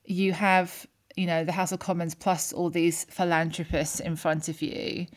[0.05, 4.61] you have you know, the House of Commons plus all these philanthropists in front of
[4.61, 5.07] you,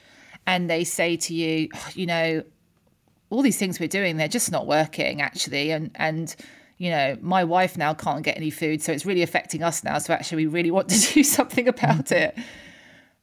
[0.46, 2.42] and they say to you, oh, you know,
[3.31, 5.70] all these things we're doing, they're just not working actually.
[5.70, 6.35] And, and,
[6.79, 9.98] you know, my wife now can't get any food, so it's really affecting us now.
[9.98, 12.14] So actually, we really want to do something about mm-hmm.
[12.14, 12.38] it.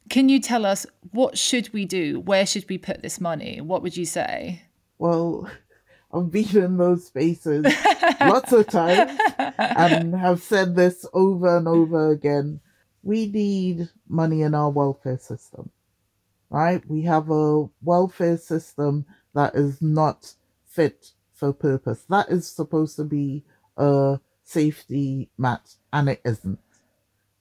[0.08, 2.20] Can you tell us what should we do?
[2.20, 3.60] Where should we put this money?
[3.60, 4.62] What would you say?
[4.98, 5.50] Well,
[6.12, 7.66] I've been in those spaces
[8.20, 9.18] lots of times
[9.58, 12.60] and have said this over and over again.
[13.02, 15.70] We need money in our welfare system,
[16.48, 16.82] right?
[16.88, 22.04] We have a welfare system that is not fit for purpose.
[22.08, 23.44] That is supposed to be
[23.76, 26.58] a safety mat, and it isn't.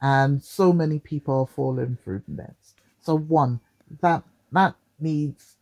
[0.01, 2.75] And so many people are falling through the nets.
[3.01, 3.60] So one,
[4.01, 5.55] that that needs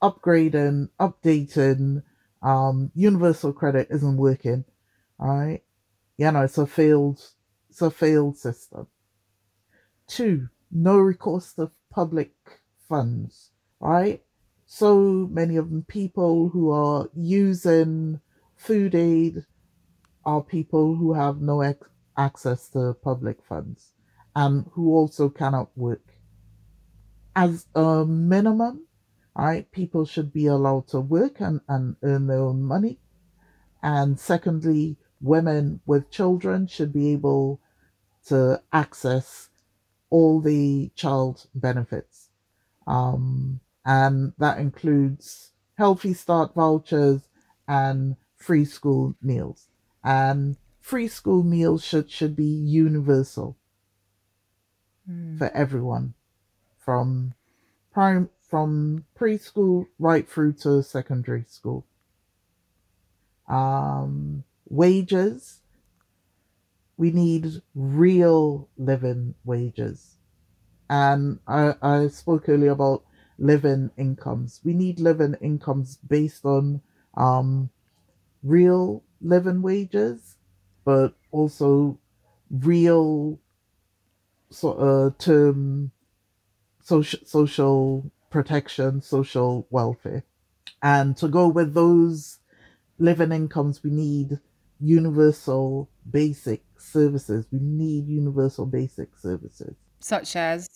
[0.00, 2.02] upgrading, updating.
[2.42, 4.64] Um, universal credit isn't working.
[5.18, 5.62] All right.
[6.16, 7.20] You know, it's a failed
[7.70, 8.86] it's a failed system.
[10.06, 12.32] Two, no recourse to public
[12.88, 13.50] funds.
[13.80, 14.22] Right?
[14.66, 18.20] So many of them people who are using
[18.56, 19.44] food aid
[20.24, 21.78] are people who have no ac-
[22.16, 23.92] access to public funds
[24.34, 26.16] and who also cannot work.
[27.34, 28.86] As a minimum,
[29.36, 32.98] right, people should be allowed to work and, and earn their own money.
[33.82, 37.60] And secondly, women with children should be able
[38.26, 39.48] to access
[40.10, 42.28] all the child benefits.
[42.86, 47.22] Um, and that includes healthy start vouchers
[47.66, 49.68] and free school meals
[50.04, 53.56] and free school meals should should be universal
[55.08, 55.38] mm.
[55.38, 56.12] for everyone
[56.76, 57.32] from
[57.92, 61.86] prime from preschool right through to secondary school.
[63.48, 65.60] Um wages.
[66.98, 70.18] We need real living wages.
[70.90, 73.04] And i i spoke earlier about
[73.38, 74.60] living incomes.
[74.64, 76.82] We need living incomes based on
[77.14, 77.70] um
[78.42, 80.36] real living wages,
[80.84, 81.98] but also
[82.50, 83.38] real
[84.50, 85.90] sort of term
[86.82, 90.24] social social protection, social welfare.
[90.82, 92.38] And to go with those
[92.98, 94.38] living incomes, we need
[94.80, 97.46] universal basic services.
[97.52, 99.76] We need universal basic services.
[100.00, 100.68] Such as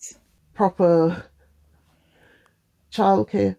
[0.54, 1.24] proper
[2.92, 3.56] childcare,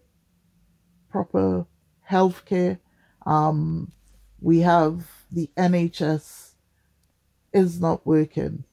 [1.10, 1.66] proper
[2.10, 2.78] healthcare,
[3.26, 3.92] um,
[4.40, 6.52] we have the NHS
[7.52, 8.64] is not working.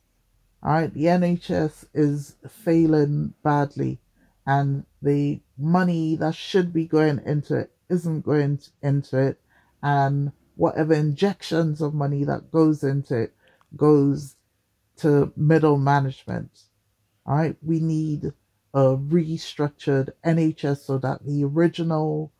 [0.63, 3.99] All right, the NHS is failing badly,
[4.47, 9.39] and the money that should be going into it isn't going into it,
[9.83, 13.33] and whatever injections of money that goes into it
[13.75, 14.35] goes
[14.97, 16.63] to middle management.
[17.25, 18.33] All right, we need
[18.73, 22.31] a restructured NHS so that the original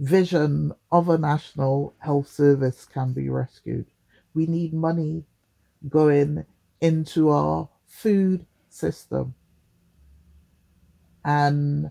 [0.00, 3.86] vision of a national health service can be rescued.
[4.34, 5.24] We need money
[5.88, 6.46] going
[6.80, 9.34] into our food system
[11.24, 11.90] and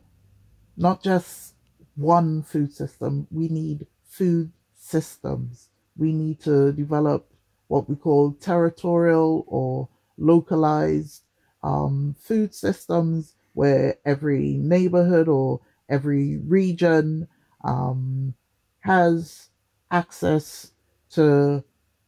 [0.75, 1.53] not just
[1.95, 5.69] one food system, we need food systems.
[5.97, 7.31] We need to develop
[7.67, 11.23] what we call territorial or localized
[11.61, 17.27] um, food systems where every neighborhood or every region
[17.63, 18.33] um,
[18.81, 19.49] has
[19.91, 20.71] access
[21.11, 21.63] to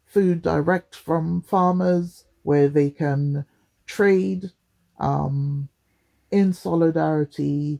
[0.06, 3.46] food direct from farmers where they can
[3.86, 4.52] trade
[5.00, 5.70] um,
[6.32, 7.80] in solidarity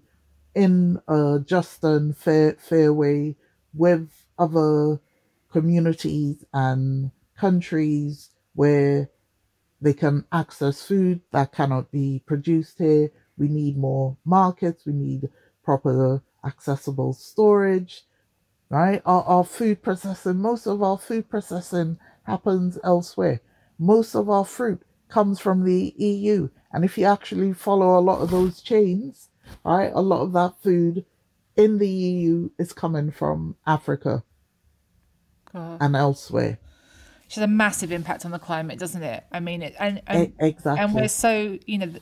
[0.54, 3.36] in a just and fair, fair way
[3.74, 5.00] with other
[5.52, 9.10] communities and countries where
[9.82, 13.12] they can access food that cannot be produced here.
[13.38, 15.30] We need more markets, we need
[15.64, 18.04] proper accessible storage,
[18.70, 19.02] right?
[19.06, 23.42] Our, our food processing, most of our food processing happens elsewhere.
[23.78, 26.50] Most of our fruit comes from the EU.
[26.72, 29.30] And if you actually follow a lot of those chains,
[29.64, 31.06] right, a lot of that food
[31.56, 34.24] in the EU is coming from Africa
[35.54, 36.60] and elsewhere.
[37.26, 39.24] Which has a massive impact on the climate, doesn't it?
[39.32, 41.94] I mean, it and, and exactly, and we're so you know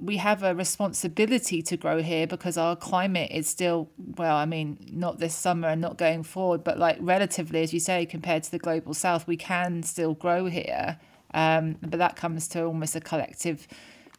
[0.00, 4.78] we have a responsibility to grow here because our climate is still well i mean
[4.90, 8.50] not this summer and not going forward but like relatively as you say compared to
[8.50, 10.98] the global south we can still grow here.
[11.32, 13.68] Um, but that comes to almost a collective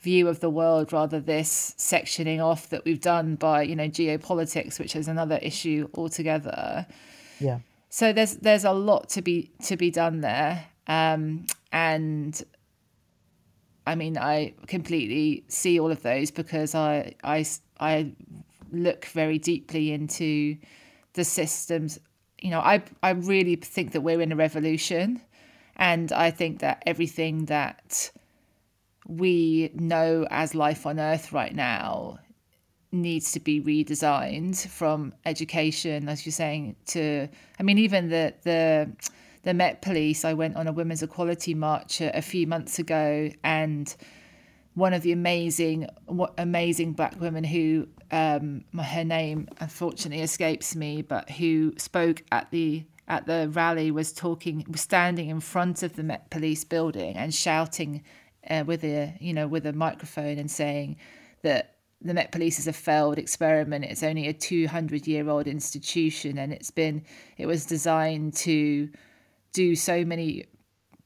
[0.02, 4.80] view of the world rather this sectioning off that we've done by you know geopolitics
[4.80, 6.88] which is another issue altogether.
[7.40, 7.60] Yeah.
[7.90, 10.66] So there's there's a lot to be to be done there.
[10.88, 12.42] Um, and
[13.86, 17.46] I mean, I completely see all of those because I, I,
[17.80, 18.12] I
[18.72, 20.58] look very deeply into
[21.14, 22.00] the systems.
[22.40, 25.22] You know, I, I really think that we're in a revolution.
[25.76, 28.12] And I think that everything that
[29.08, 32.20] we know as life on earth right now
[32.92, 37.28] needs to be redesigned from education as you're saying to
[37.58, 38.92] i mean even the the
[39.44, 43.30] the met police i went on a women's equality march a, a few months ago
[43.44, 43.96] and
[44.74, 45.88] one of the amazing
[46.38, 52.84] amazing black women who um, her name unfortunately escapes me but who spoke at the
[53.08, 57.34] at the rally was talking was standing in front of the met police building and
[57.34, 58.04] shouting
[58.50, 60.98] uh, with a you know with a microphone and saying
[61.42, 63.86] that the Met Police is a failed experiment.
[63.86, 67.04] It's only a 200 year old institution, and it's been
[67.38, 68.89] it was designed to
[69.54, 70.45] do so many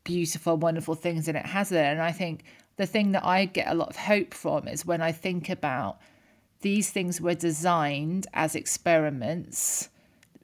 [0.03, 1.79] beautiful, wonderful things, and it hasn't.
[1.79, 2.43] And I think
[2.77, 5.99] the thing that I get a lot of hope from is when I think about
[6.61, 9.89] these things were designed as experiments,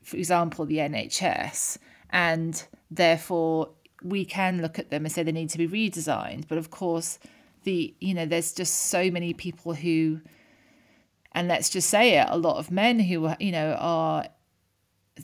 [0.03, 1.77] for example, the NHS,
[2.09, 3.69] and therefore
[4.03, 6.47] we can look at them and say they need to be redesigned.
[6.47, 7.19] But of course,
[7.63, 10.21] the you know there's just so many people who
[11.33, 14.25] and let's just say it a lot of men who you know are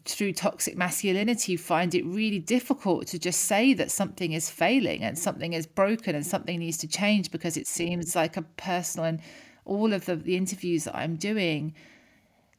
[0.06, 5.18] through toxic masculinity find it really difficult to just say that something is failing and
[5.18, 9.20] something is broken and something needs to change because it seems like a personal and
[9.66, 11.74] all of the, the interviews that I'm doing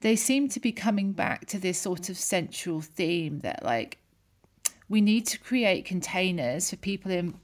[0.01, 3.99] they seem to be coming back to this sort of central theme that like
[4.89, 7.35] we need to create containers for people in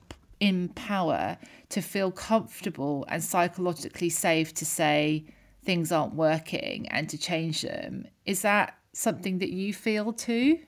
[0.41, 1.37] in power
[1.71, 5.25] to feel comfortable and psychologically safe to say
[5.65, 8.07] things aren't working and to change them.
[8.27, 10.61] Is that something that you feel too?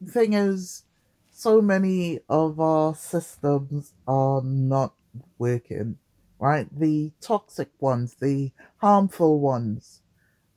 [0.00, 0.84] The thing is,
[1.30, 4.94] so many of our systems are not
[5.38, 5.96] working,
[6.38, 6.66] right?
[6.78, 10.02] The toxic ones, the harmful ones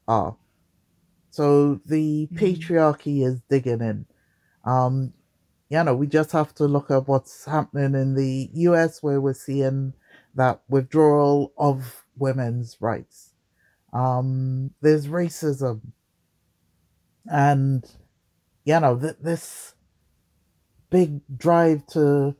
[0.07, 0.37] are.
[1.29, 2.37] So the mm-hmm.
[2.37, 4.05] patriarchy is digging in.
[4.63, 5.13] Um,
[5.69, 9.33] you know, we just have to look at what's happening in the US where we're
[9.33, 9.93] seeing
[10.35, 13.31] that withdrawal of women's rights.
[13.93, 15.81] Um, there's racism,
[17.31, 17.85] and
[18.63, 19.73] you know th- this
[20.89, 22.35] big drive to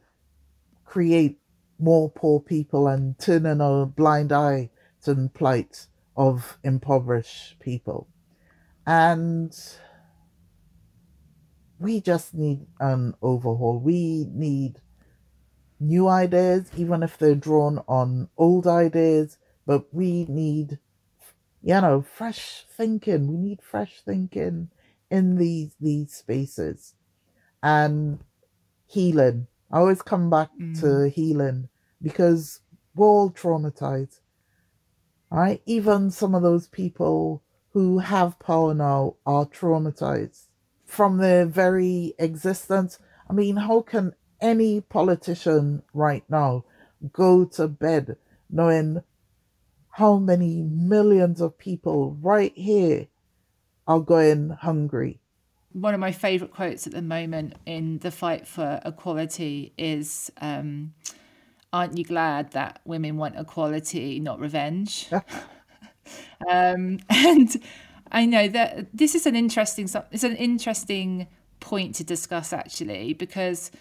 [0.86, 1.40] create
[1.80, 4.70] more poor people and turning a blind eye
[5.04, 8.08] to the plight of impoverished people,
[8.86, 9.54] and
[11.80, 13.80] we just need an overhaul.
[13.80, 14.80] We need
[15.80, 20.80] new ideas, even if they're drawn on old ideas, but we need
[21.66, 23.28] you know, fresh thinking.
[23.28, 24.70] We need fresh thinking
[25.10, 26.94] in these these spaces.
[27.62, 28.20] And
[28.86, 29.48] healing.
[29.72, 30.80] I always come back mm.
[30.82, 31.70] to healing
[32.02, 32.62] because
[32.94, 34.20] we're all traumatized.
[35.32, 35.62] Right?
[35.66, 40.46] Even some of those people who have power now are traumatized
[40.86, 43.00] from their very existence.
[43.30, 46.64] I mean, how can any politician right now
[47.12, 48.18] go to bed
[48.50, 49.02] knowing
[49.92, 53.08] how many millions of people right here
[53.88, 55.20] are going hungry.
[55.74, 60.94] One of my favourite quotes at the moment in the fight for equality is um,
[61.74, 65.10] Aren't you glad that women want equality, not revenge?
[66.50, 67.62] um, and
[68.12, 71.28] I know that this is an interesting it's an interesting
[71.60, 73.72] point to discuss actually because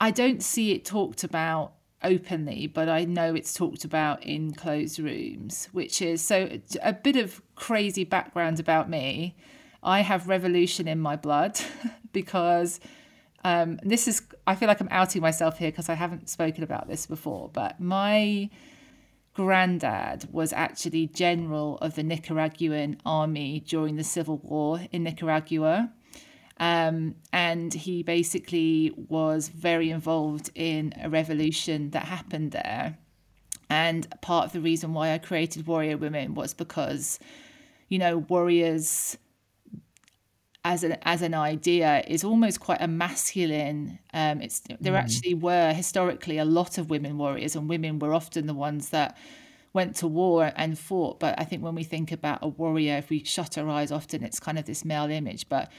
[0.00, 1.72] I don't see it talked about
[2.04, 7.16] openly, but I know it's talked about in closed rooms, which is so a bit
[7.16, 9.36] of crazy background about me.
[9.82, 11.60] I have revolution in my blood
[12.12, 12.80] because
[13.44, 16.88] um, this is, I feel like I'm outing myself here because I haven't spoken about
[16.88, 18.48] this before, but my
[19.34, 25.92] granddad was actually general of the Nicaraguan army during the civil war in Nicaragua.
[26.58, 32.96] Um, and he basically was very involved in a revolution that happened there.
[33.68, 37.18] And part of the reason why I created Warrior Women was because,
[37.88, 39.18] you know, warriors
[40.64, 43.98] as an as an idea is almost quite a masculine.
[44.12, 44.98] Um, it's there mm.
[44.98, 49.16] actually were historically a lot of women warriors, and women were often the ones that
[49.72, 51.20] went to war and fought.
[51.20, 54.22] But I think when we think about a warrior, if we shut our eyes, often
[54.22, 55.48] it's kind of this male image.
[55.48, 55.70] But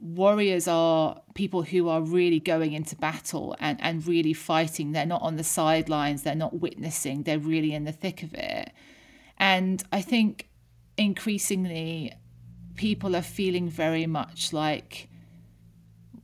[0.00, 4.92] warriors are people who are really going into battle and, and really fighting.
[4.92, 8.72] They're not on the sidelines, they're not witnessing, they're really in the thick of it.
[9.38, 10.48] And I think
[10.96, 12.12] increasingly
[12.74, 15.08] people are feeling very much like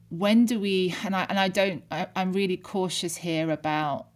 [0.08, 4.06] when do we and I and I don't I, I'm really cautious here about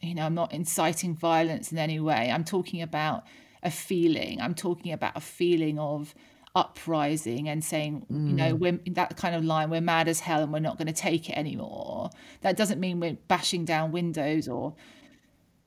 [0.00, 2.30] you know I'm not inciting violence in any way.
[2.30, 3.24] I'm talking about
[3.62, 4.40] a feeling.
[4.40, 6.14] I'm talking about a feeling of
[6.54, 8.28] uprising and saying, mm.
[8.28, 8.58] you know, mm.
[8.58, 11.28] we're that kind of line, we're mad as hell and we're not going to take
[11.28, 12.10] it anymore.
[12.40, 14.74] That doesn't mean we're bashing down windows or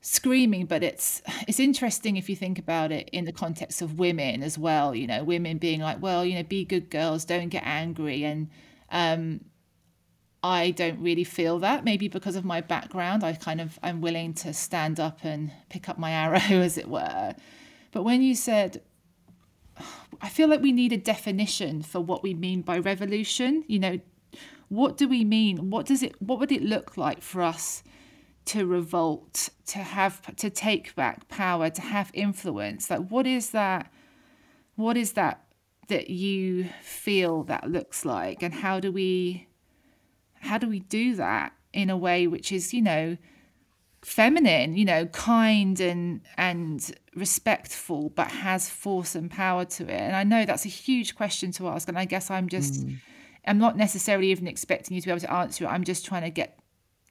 [0.04, 4.42] screaming but it's it's interesting if you think about it in the context of women
[4.42, 7.62] as well you know women being like well you know be good girls don't get
[7.64, 8.50] angry and
[8.90, 9.40] um
[10.42, 14.34] I don't really feel that maybe because of my background I kind of I'm willing
[14.34, 17.36] to stand up and pick up my arrow as it were
[17.92, 18.82] but when you said
[20.20, 23.64] I feel like we need a definition for what we mean by revolution.
[23.66, 24.00] You know
[24.68, 25.70] what do we mean?
[25.70, 27.82] What does it what would it look like for us
[28.44, 32.90] to revolt, to have to take back power, to have influence.
[32.90, 33.92] Like what is that
[34.76, 35.44] what is that
[35.88, 38.42] that you feel that looks like?
[38.42, 39.48] And how do we
[40.40, 43.16] how do we do that in a way which is, you know,
[44.04, 49.90] feminine, you know, kind and and respectful but has force and power to it.
[49.90, 52.98] And I know that's a huge question to ask and I guess I'm just mm.
[53.46, 55.68] I'm not necessarily even expecting you to be able to answer it.
[55.68, 56.58] I'm just trying to get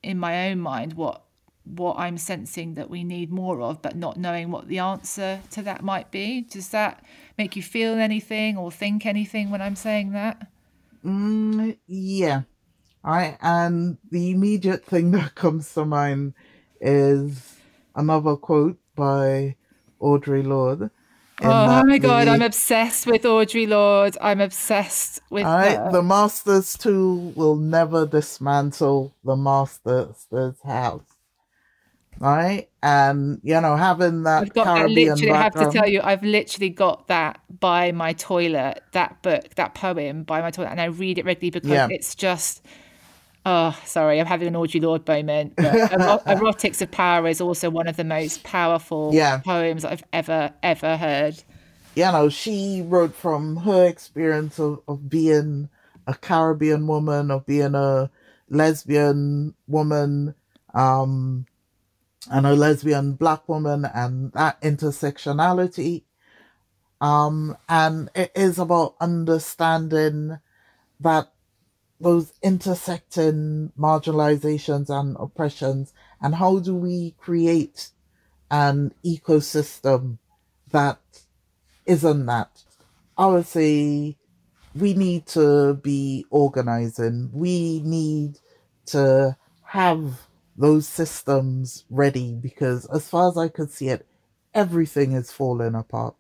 [0.04, 1.24] in my own mind what
[1.64, 5.62] what I'm sensing that we need more of, but not knowing what the answer to
[5.62, 6.42] that might be.
[6.42, 7.06] Does that
[7.38, 10.48] make you feel anything or think anything when I'm saying that?
[11.06, 12.42] Mm, yeah.
[13.04, 16.34] I and the immediate thing that comes to mind
[16.82, 17.56] is
[17.96, 19.56] another quote by
[20.02, 20.90] Audre Lorde
[21.44, 24.18] Oh my god, I'm obsessed with Audre Lorde.
[24.22, 25.92] I'm obsessed with her.
[25.92, 30.28] The master's tool will never dismantle the master's
[30.64, 31.04] house.
[32.20, 32.70] Right?
[32.84, 35.66] And you know, having that I've got Caribbean I literally background.
[35.66, 40.24] have to tell you, I've literally got that by my toilet, that book, that poem
[40.24, 41.88] by my toilet, and I read it regularly because yeah.
[41.90, 42.64] it's just
[43.44, 45.56] Oh, sorry, I'm having an Audre Lorde moment.
[45.58, 49.40] Erotics of Power is also one of the most powerful yeah.
[49.40, 51.42] poems I've ever, ever heard.
[51.96, 55.70] You know, she wrote from her experience of, of being
[56.06, 58.12] a Caribbean woman, of being a
[58.48, 60.36] lesbian woman,
[60.76, 61.48] um,
[62.32, 66.04] and a lesbian black woman, and that intersectionality.
[67.02, 70.38] Um, and it is about understanding
[71.00, 71.31] that
[72.02, 77.90] those intersecting marginalizations and oppressions and how do we create
[78.50, 80.18] an ecosystem
[80.72, 81.00] that
[81.86, 82.64] isn't that?
[83.18, 84.18] I would say
[84.76, 87.30] we need to be organizing.
[87.34, 88.40] We need
[88.88, 90.28] to have
[90.58, 94.06] those systems ready because as far as i could see it
[94.54, 96.14] everything is falling apart.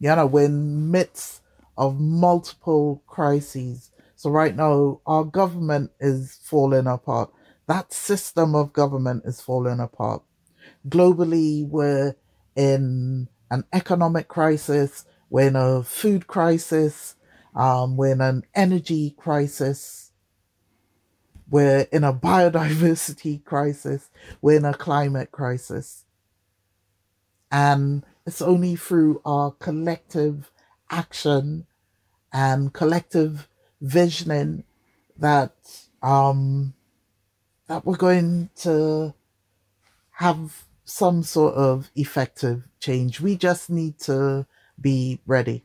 [0.00, 1.42] You know we're in midst
[1.76, 3.90] of multiple crises
[4.22, 7.32] so right now, our government is falling apart.
[7.66, 10.22] That system of government is falling apart.
[10.88, 12.14] Globally, we're
[12.54, 15.06] in an economic crisis.
[15.28, 17.16] We're in a food crisis.
[17.56, 20.12] Um, we're in an energy crisis.
[21.50, 24.08] We're in a biodiversity crisis.
[24.40, 26.04] We're in a climate crisis.
[27.50, 30.52] And it's only through our collective
[30.92, 31.66] action
[32.32, 33.48] and collective
[33.82, 34.64] visioning
[35.18, 35.52] that
[36.02, 36.72] um
[37.66, 39.12] that we're going to
[40.12, 43.20] have some sort of effective change.
[43.20, 44.46] We just need to
[44.80, 45.64] be ready.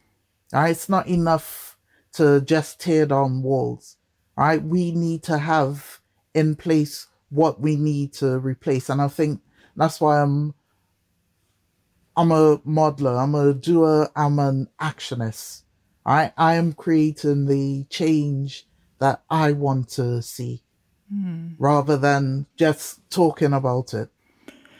[0.53, 1.77] Right, it's not enough
[2.13, 3.97] to just tear down walls.
[4.37, 5.99] All right, we need to have
[6.33, 9.41] in place what we need to replace, and I think
[9.75, 10.53] that's why I'm
[12.15, 15.63] I'm a modeler, I'm a doer, I'm an actionist.
[16.07, 18.65] I I am creating the change
[18.99, 20.63] that I want to see
[21.13, 21.53] mm.
[21.59, 24.09] rather than just talking about it.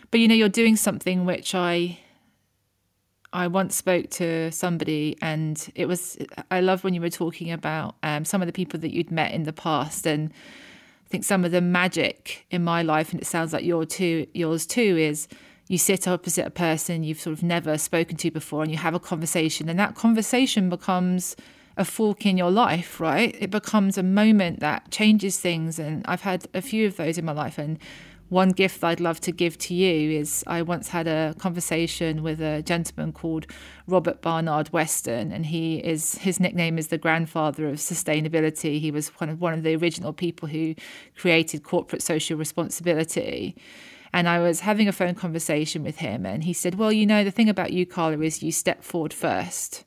[0.09, 1.99] But you know, you're doing something which I
[3.33, 6.17] I once spoke to somebody, and it was
[6.49, 9.33] I love when you were talking about um, some of the people that you'd met
[9.33, 10.31] in the past, and
[11.05, 14.27] I think some of the magic in my life, and it sounds like your too,
[14.33, 15.27] yours too, is
[15.67, 18.93] you sit opposite a person you've sort of never spoken to before and you have
[18.93, 21.35] a conversation and that conversation becomes
[21.75, 26.21] a fork in your life right it becomes a moment that changes things and i've
[26.21, 27.77] had a few of those in my life and
[28.29, 32.41] one gift I'd love to give to you is I once had a conversation with
[32.41, 33.47] a gentleman called
[33.87, 38.81] Robert Barnard Weston, and he is his nickname is the grandfather of sustainability.
[38.81, 40.75] He was one of one of the original people who
[41.15, 43.55] created corporate social responsibility.
[44.13, 47.23] And I was having a phone conversation with him, and he said, Well, you know,
[47.23, 49.83] the thing about you, Carla, is you step forward first.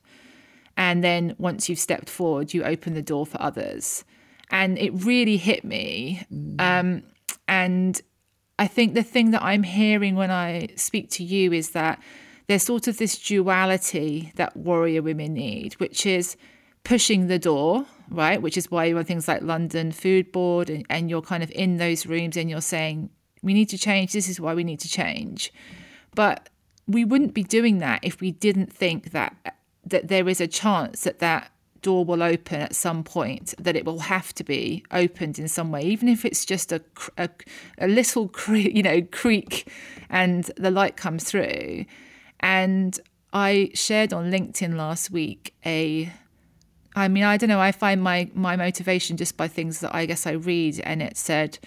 [0.77, 4.03] And then once you've stepped forward, you open the door for others.
[4.49, 6.25] And it really hit me.
[6.31, 6.61] Mm.
[6.61, 7.03] Um,
[7.47, 8.01] and
[8.57, 12.01] I think the thing that I'm hearing when I speak to you is that
[12.47, 16.35] there's sort of this duality that warrior women need, which is
[16.83, 18.41] pushing the door, right?
[18.41, 21.51] Which is why you want things like London Food Board and, and you're kind of
[21.51, 23.09] in those rooms and you're saying,
[23.41, 24.13] we need to change.
[24.13, 25.51] This is why we need to change.
[26.15, 26.49] But
[26.87, 29.35] we wouldn't be doing that if we didn't think that
[29.83, 33.85] that there is a chance that that door will open at some point that it
[33.85, 36.81] will have to be opened in some way even if it's just a,
[37.17, 37.27] a,
[37.79, 39.67] a little cre- you know creak
[40.09, 41.85] and the light comes through
[42.39, 42.99] and
[43.33, 46.11] i shared on linkedin last week a
[46.95, 50.05] i mean i don't know i find my my motivation just by things that i
[50.05, 51.57] guess i read and it said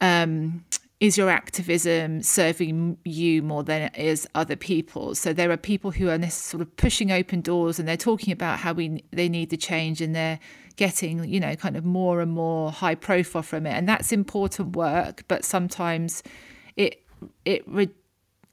[0.00, 0.64] um
[1.00, 5.14] is your activism serving you more than it is other people?
[5.14, 8.60] So there are people who are sort of pushing open doors and they're talking about
[8.60, 10.38] how we they need the change and they're
[10.76, 14.76] getting you know kind of more and more high profile from it, and that's important
[14.76, 15.24] work.
[15.28, 16.22] But sometimes
[16.76, 17.02] it
[17.44, 17.64] it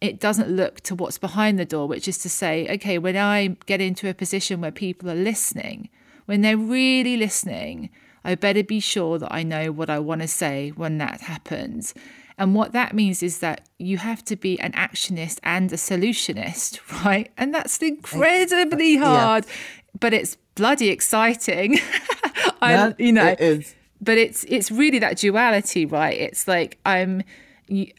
[0.01, 3.55] it doesn't look to what's behind the door, which is to say, okay, when I
[3.67, 5.89] get into a position where people are listening,
[6.25, 7.91] when they're really listening,
[8.23, 11.93] I better be sure that I know what I want to say when that happens.
[12.37, 16.79] And what that means is that you have to be an actionist and a solutionist,
[17.05, 17.31] right?
[17.37, 19.51] And that's incredibly uh, hard, yeah.
[19.99, 21.79] but it's bloody exciting.
[22.61, 23.75] I, you know, it is.
[24.01, 26.17] But it's it's really that duality, right?
[26.17, 27.21] It's like I'm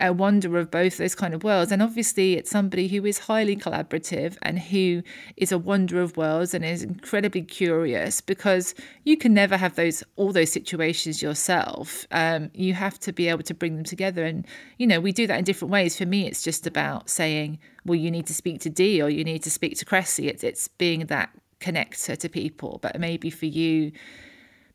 [0.00, 1.72] a wonder of both those kind of worlds.
[1.72, 5.02] And obviously, it's somebody who is highly collaborative and who
[5.36, 10.02] is a wonder of worlds and is incredibly curious because you can never have those
[10.16, 12.06] all those situations yourself.
[12.10, 14.46] Um, you have to be able to bring them together, and
[14.78, 15.96] you know we do that in different ways.
[15.96, 19.24] For me, it's just about saying, well, you need to speak to Dee or you
[19.24, 20.28] need to speak to Cressy.
[20.28, 22.78] It's it's being that connector to people.
[22.82, 23.92] But maybe for you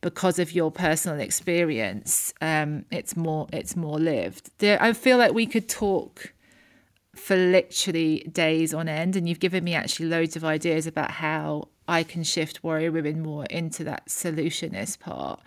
[0.01, 4.51] because of your personal experience, um, it's more it's more lived.
[4.59, 6.33] There, I feel like we could talk
[7.15, 11.69] for literally days on end, and you've given me actually loads of ideas about how
[11.87, 15.41] I can shift warrior women more into that solutionist part.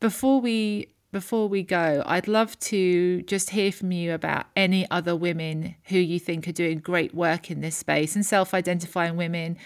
[0.00, 5.16] Before we before we go, I'd love to just hear from you about any other
[5.16, 9.56] women who you think are doing great work in this space and self-identifying women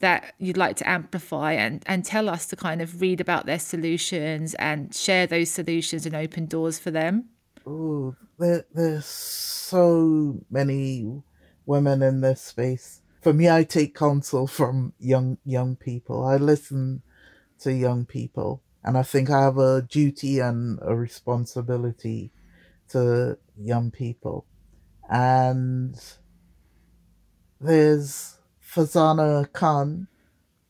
[0.00, 3.58] that you'd like to amplify and, and tell us to kind of read about their
[3.58, 7.30] solutions and share those solutions and open doors for them?
[7.66, 11.22] Oh, there, there's so many
[11.64, 13.00] women in this space.
[13.22, 16.24] For me, I take counsel from young young people.
[16.24, 17.02] I listen
[17.60, 22.30] to young people, and I think I have a duty and a responsibility
[22.90, 24.46] to young people.
[25.10, 26.00] And
[27.60, 28.35] there's
[28.66, 30.08] Farzana Khan,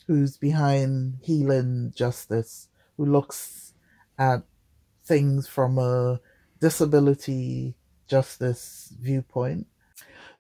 [0.06, 3.72] who's behind Healing Justice, who looks
[4.18, 4.42] at
[5.04, 6.20] things from a
[6.60, 7.74] disability
[8.06, 9.66] justice viewpoint.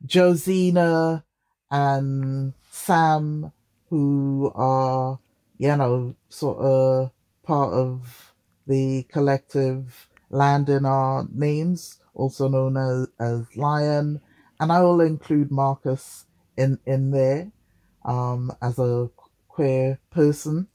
[0.06, 1.24] Josina
[1.70, 3.52] and Sam,
[3.88, 5.18] who are,
[5.58, 7.10] you know, sort of
[7.42, 8.32] part of
[8.66, 14.20] the collective Land in Our Names, also known as, as Lion.
[14.60, 16.25] And I will include Marcus
[16.56, 17.50] in, in there
[18.04, 19.10] um, as a
[19.48, 20.68] queer person.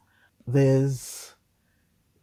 [0.48, 1.34] There's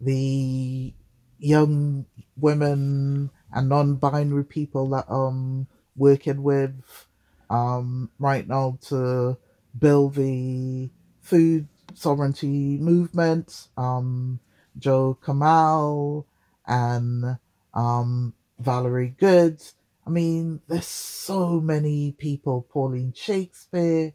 [0.01, 0.93] the
[1.39, 2.07] young
[2.37, 7.07] women and non-binary people that I'm working with
[7.51, 9.39] um, right now to
[9.79, 10.91] build the
[11.21, 13.69] food sovereignty movement.
[13.77, 14.41] Um,
[14.79, 16.27] Joe Kamal
[16.67, 17.39] and
[17.75, 19.63] um, Valerie Good.
[20.09, 22.67] I mean, there's so many people.
[22.73, 24.15] Pauline Shakespeare,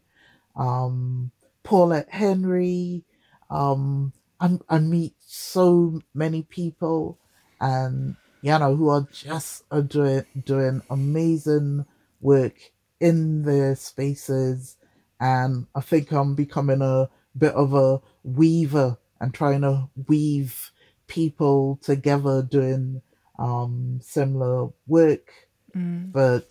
[0.56, 1.30] um,
[1.62, 3.04] Paulette Henry.
[3.48, 7.20] Um, I, I meet so many people,
[7.60, 11.86] and you know who are just are doing doing amazing
[12.20, 14.76] work in their spaces,
[15.20, 20.72] and I think I'm becoming a bit of a weaver and trying to weave
[21.06, 23.00] people together doing
[23.38, 25.30] um, similar work.
[25.76, 26.12] Mm.
[26.12, 26.46] But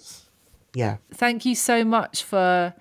[0.73, 2.73] yeah, thank you so much for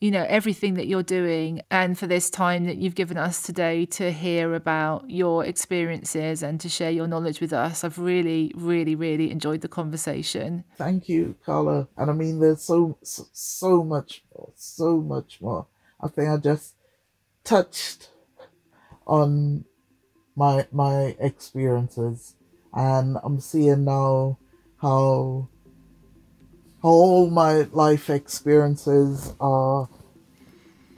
[0.00, 3.84] you know everything that you're doing and for this time that you've given us today
[3.84, 7.84] to hear about your experiences and to share your knowledge with us.
[7.84, 10.64] I've really really really enjoyed the conversation.
[10.76, 11.88] Thank you carla.
[11.96, 15.66] And i mean there's so so, so much more so much more.
[16.00, 16.74] I think i just
[17.44, 18.08] touched
[19.06, 19.66] on
[20.34, 22.34] my my experiences.
[22.72, 24.38] And i'm seeing now
[24.80, 25.48] how
[26.82, 29.88] all my life experiences are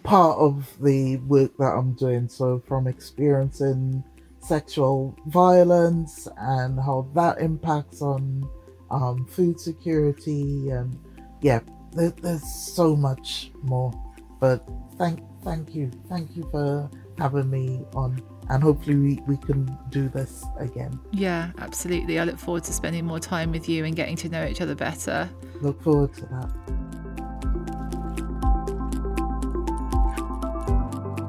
[0.03, 2.29] part of the work that I'm doing.
[2.29, 4.05] So, from experiencing
[4.41, 8.49] sexual violence and how that impacts on
[8.91, 10.99] um, food security, and
[11.41, 11.61] yeah,
[11.93, 13.93] there, there's so much more.
[14.41, 14.69] But
[14.99, 18.21] thank, thank you, thank you for having me on.
[18.51, 20.99] And hopefully, we, we can do this again.
[21.13, 22.19] Yeah, absolutely.
[22.19, 24.75] I look forward to spending more time with you and getting to know each other
[24.75, 25.31] better.
[25.61, 26.51] Look forward to that.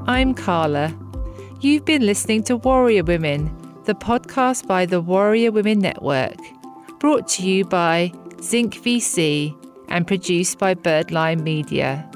[0.07, 0.93] I'm Carla.
[1.61, 3.55] You've been listening to Warrior Women,
[3.85, 6.37] the podcast by the Warrior Women Network,
[6.99, 8.11] brought to you by
[8.41, 9.55] Zinc VC
[9.87, 12.09] and produced by Birdline Media.